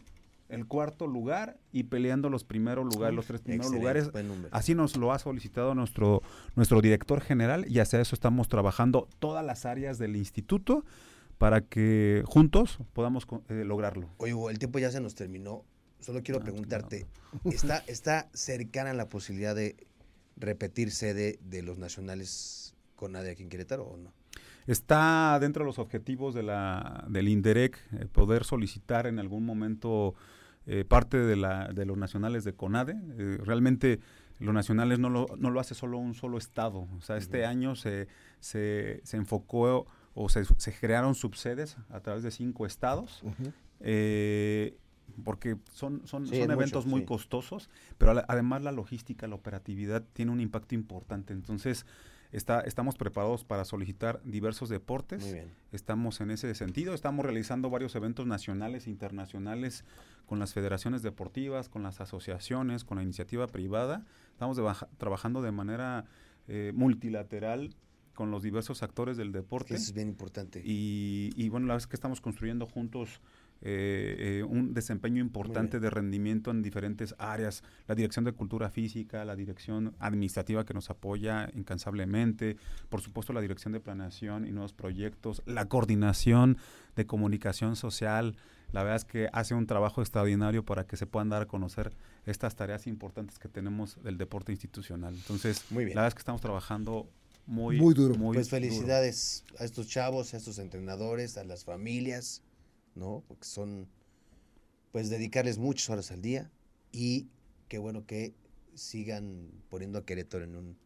el 0.48 0.66
cuarto 0.66 1.08
lugar 1.08 1.58
y 1.72 1.84
peleando 1.84 2.30
los 2.30 2.44
primeros 2.44 2.86
lugares, 2.86 3.16
los 3.16 3.26
tres 3.26 3.42
primeros 3.42 3.74
lugares. 3.74 4.12
Así 4.52 4.76
nos 4.76 4.96
lo 4.96 5.12
ha 5.12 5.20
solicitado 5.20 5.76
nuestro, 5.76 6.22
nuestro 6.56 6.82
director 6.82 7.20
general 7.20 7.66
y 7.68 7.80
hacia 7.80 8.00
eso 8.00 8.16
estamos 8.16 8.48
trabajando 8.48 9.10
todas 9.20 9.46
las 9.46 9.66
áreas 9.66 9.98
del 9.98 10.16
instituto 10.16 10.86
para 11.38 11.62
que 11.62 12.24
juntos 12.26 12.80
podamos 12.94 13.28
eh, 13.50 13.64
lograrlo. 13.66 14.10
Oye, 14.18 14.34
el 14.52 14.60
tiempo 14.60 14.80
ya 14.80 14.92
se 14.92 15.02
nos 15.02 15.16
terminó. 15.16 15.64
Solo 16.00 16.22
quiero 16.22 16.40
preguntarte, 16.40 17.08
¿está, 17.46 17.78
¿está 17.88 18.30
cercana 18.34 18.94
la 18.94 19.10
posibilidad 19.10 19.56
de 19.56 19.76
repetir 20.38 20.92
sede 20.92 21.40
de 21.42 21.64
los 21.64 21.78
nacionales 21.78 22.76
con 22.96 23.14
nadie 23.14 23.32
aquí 23.32 23.44
en 23.44 23.50
Querétaro 23.50 23.86
o 23.86 23.98
no? 23.98 24.14
Está 24.68 25.38
dentro 25.40 25.64
de 25.64 25.68
los 25.68 25.80
objetivos 25.80 26.34
de 26.34 26.44
la, 26.44 27.06
del 27.08 27.28
INDEREC 27.28 27.78
eh, 27.92 28.06
poder 28.12 28.44
solicitar 28.44 29.06
en 29.06 29.20
algún 29.20 29.46
momento 29.46 30.16
eh, 30.66 30.84
parte 30.84 31.18
de, 31.18 31.36
la, 31.36 31.68
de 31.68 31.86
los 31.86 31.98
nacionales 31.98 32.44
de 32.44 32.54
CONADE. 32.54 32.96
Eh, 33.18 33.38
realmente 33.44 34.00
los 34.40 34.54
nacionales 34.54 34.98
no 34.98 35.10
lo, 35.10 35.28
no 35.38 35.52
lo 35.52 35.60
hace 35.60 35.76
solo 35.76 36.00
un 36.00 36.16
solo 36.16 36.40
estado. 36.40 36.88
O 36.98 37.02
sea, 37.02 37.18
este 37.18 37.46
año 37.46 37.76
se, 37.76 38.08
se, 38.40 39.02
se, 39.04 39.18
enfocó 39.18 39.86
o 40.16 40.30
se, 40.30 40.46
se, 40.46 40.74
crearon 40.74 41.14
subsedes 41.14 41.78
a 41.90 42.00
través 42.00 42.24
de 42.24 42.32
cinco 42.32 42.66
estados. 42.66 43.22
porque 45.24 45.58
son, 45.72 46.02
son, 46.08 46.26
son 46.26 46.52
eventos 46.52 46.88
muy 46.88 47.06
costosos, 47.06 47.70
pero 47.98 48.24
además 48.28 48.64
la 48.64 48.72
logística, 48.72 49.28
la 49.28 49.36
operatividad 49.36 50.04
tiene 50.14 50.32
un 50.32 50.42
impacto 50.42 50.74
importante. 50.74 51.34
Entonces, 51.34 51.86
estamos 52.32 52.96
preparados 52.96 53.46
para 53.46 53.66
solicitar 53.66 54.22
diversos 54.24 54.70
deportes. 54.70 55.36
Estamos 55.72 56.20
en 56.22 56.32
ese 56.32 56.54
sentido. 56.56 56.94
Estamos 56.94 57.26
realizando 57.26 57.70
varios 57.70 57.96
eventos 57.96 58.26
nacionales 58.26 58.88
e 58.88 58.90
internacionales 58.90 59.86
con 60.26 60.40
las 60.40 60.54
federaciones 60.54 61.02
deportivas, 61.02 61.70
con 61.70 61.84
las 61.84 62.02
asociaciones, 62.02 62.84
con 62.84 62.98
la 62.98 63.04
iniciativa 63.04 63.48
privada. 63.48 64.06
Estamos 64.32 64.60
trabajando 64.98 65.42
de 65.42 65.52
manera 65.52 66.06
eh, 66.48 66.74
multilateral 66.76 67.76
con 68.16 68.32
los 68.32 68.42
diversos 68.42 68.82
actores 68.82 69.18
del 69.18 69.32
deporte. 69.32 69.76
Eso 69.76 69.84
es 69.84 69.94
bien 69.94 70.08
importante. 70.08 70.62
Y, 70.66 71.32
y 71.36 71.50
bueno, 71.50 71.68
la 71.68 71.74
verdad 71.74 71.84
es 71.84 71.88
que 71.88 71.96
estamos 71.96 72.22
construyendo 72.22 72.66
juntos 72.66 73.22
eh, 73.62 74.16
eh, 74.20 74.44
un 74.44 74.74
desempeño 74.74 75.22
importante 75.22 75.80
de 75.80 75.90
rendimiento 75.90 76.52
en 76.52 76.62
diferentes 76.62 77.16
áreas, 77.18 77.64
la 77.88 77.96
dirección 77.96 78.26
de 78.26 78.32
cultura 78.34 78.70
física, 78.70 79.26
la 79.26 79.36
dirección 79.36 79.96
administrativa 80.00 80.66
que 80.66 80.74
nos 80.74 80.90
apoya 80.90 81.50
incansablemente, 81.56 82.58
por 82.90 83.02
supuesto 83.02 83.34
la 83.34 83.42
dirección 83.42 83.74
de 83.74 83.80
planeación 83.80 84.46
y 84.46 84.52
nuevos 84.52 84.74
proyectos, 84.74 85.42
la 85.46 85.68
coordinación 85.68 86.58
de 86.96 87.08
comunicación 87.08 87.76
social, 87.76 88.36
la 88.72 88.84
verdad 88.84 88.98
es 88.98 89.06
que 89.06 89.30
hace 89.32 89.56
un 89.56 89.66
trabajo 89.66 90.02
extraordinario 90.02 90.64
para 90.64 90.86
que 90.86 90.98
se 90.98 91.08
puedan 91.08 91.30
dar 91.30 91.44
a 91.44 91.46
conocer 91.48 91.96
estas 92.26 92.56
tareas 92.56 92.86
importantes 92.88 93.40
que 93.40 93.48
tenemos 93.48 94.02
del 94.04 94.18
deporte 94.18 94.52
institucional. 94.52 95.16
Entonces, 95.16 95.66
muy 95.72 95.86
bien. 95.86 95.96
la 95.96 96.02
verdad 96.02 96.10
es 96.10 96.16
que 96.16 96.20
estamos 96.20 96.42
trabajando 96.42 97.10
muy, 97.46 97.78
muy 97.78 97.94
duro. 97.94 98.16
pues 98.34 98.50
felicidades 98.50 99.44
a 99.60 99.66
estos 99.66 99.88
chavos, 99.88 100.34
a 100.34 100.38
estos 100.38 100.60
entrenadores, 100.60 101.38
a 101.38 101.44
las 101.44 101.64
familias. 101.64 102.42
¿no? 102.96 103.24
Porque 103.28 103.46
son, 103.46 103.88
pues, 104.92 105.10
dedicarles 105.10 105.58
muchas 105.58 105.90
horas 105.90 106.12
al 106.12 106.22
día 106.22 106.50
y 106.92 107.28
qué 107.68 107.78
bueno 107.78 108.06
que 108.06 108.34
sigan 108.74 109.52
poniendo 109.70 110.00
a 110.00 110.06
Querétaro 110.06 110.46
en 110.46 110.56
un, 110.56 110.78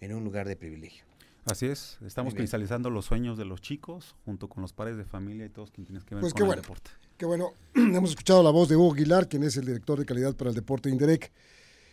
en 0.00 0.14
un 0.14 0.22
lugar 0.22 0.46
de 0.46 0.56
privilegio. 0.56 1.04
Así 1.46 1.66
es, 1.66 1.98
estamos 2.04 2.34
cristalizando 2.34 2.90
los 2.90 3.06
sueños 3.06 3.38
de 3.38 3.46
los 3.46 3.62
chicos 3.62 4.14
junto 4.26 4.48
con 4.48 4.60
los 4.60 4.74
padres 4.74 4.98
de 4.98 5.04
familia 5.04 5.46
y 5.46 5.48
todos 5.48 5.70
quienes 5.70 5.88
tienen 5.88 6.04
que 6.04 6.14
ver 6.14 6.20
pues 6.20 6.34
con 6.34 6.42
el 6.42 6.46
bueno, 6.48 6.62
deporte. 6.62 6.90
Qué 7.16 7.24
bueno, 7.24 7.52
hemos 7.74 8.10
escuchado 8.10 8.42
la 8.42 8.50
voz 8.50 8.68
de 8.68 8.76
Hugo 8.76 8.92
Aguilar, 8.92 9.26
quien 9.26 9.42
es 9.42 9.56
el 9.56 9.64
director 9.64 9.98
de 9.98 10.04
calidad 10.04 10.36
para 10.36 10.50
el 10.50 10.56
deporte 10.56 10.90
Inderec. 10.90 11.32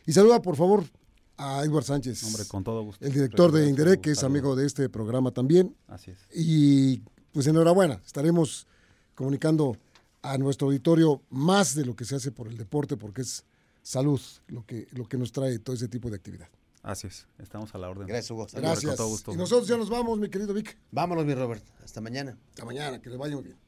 Y 0.06 0.12
saluda, 0.12 0.42
por 0.42 0.58
favor, 0.58 0.84
a 1.38 1.64
Edward 1.64 1.86
Sánchez. 1.86 2.24
Hombre, 2.24 2.46
con 2.46 2.64
todo 2.64 2.84
gusto. 2.84 3.06
El 3.06 3.14
director 3.14 3.52
de 3.52 3.70
Inderec, 3.70 4.02
que 4.02 4.12
es 4.12 4.24
amigo 4.24 4.56
de 4.56 4.66
este 4.66 4.90
programa 4.90 5.32
también. 5.32 5.76
Así 5.88 6.12
es. 6.12 6.18
Y 6.34 7.02
pues 7.32 7.48
enhorabuena, 7.48 8.02
estaremos 8.06 8.68
comunicando 9.16 9.78
a 10.22 10.38
nuestro 10.38 10.68
auditorio 10.68 11.22
más 11.30 11.76
de 11.76 11.86
lo 11.86 11.96
que 11.96 12.06
se 12.06 12.16
hace 12.16 12.32
por 12.32 12.48
el 12.48 12.58
deporte, 12.58 12.98
porque 12.98 13.22
es 13.22 13.46
salud 13.82 14.20
lo 14.48 14.66
que, 14.66 14.88
lo 14.92 15.08
que 15.08 15.18
nos 15.18 15.32
trae 15.32 15.60
todo 15.60 15.76
ese 15.76 15.88
tipo 15.88 16.10
de 16.10 16.18
actividad. 16.18 16.50
Así 16.84 17.08
es, 17.08 17.28
estamos 17.38 17.74
a 17.76 17.78
la 17.78 17.90
orden. 17.90 18.08
Gracias, 18.08 18.32
Hugo. 18.32 18.48
Gracias. 18.54 19.00
Y 19.28 19.36
nosotros 19.36 19.68
ya 19.68 19.78
nos 19.78 19.90
vamos, 19.90 20.20
mi 20.20 20.30
querido 20.30 20.54
Vic. 20.54 20.78
Vámonos, 20.92 21.26
mi 21.26 21.34
Robert. 21.34 21.64
Hasta 21.84 22.02
mañana. 22.02 22.38
Hasta 22.50 22.66
mañana, 22.66 23.02
que 23.02 23.10
les 23.10 23.18
vaya 23.18 23.36
muy 23.36 23.44
bien. 23.44 23.67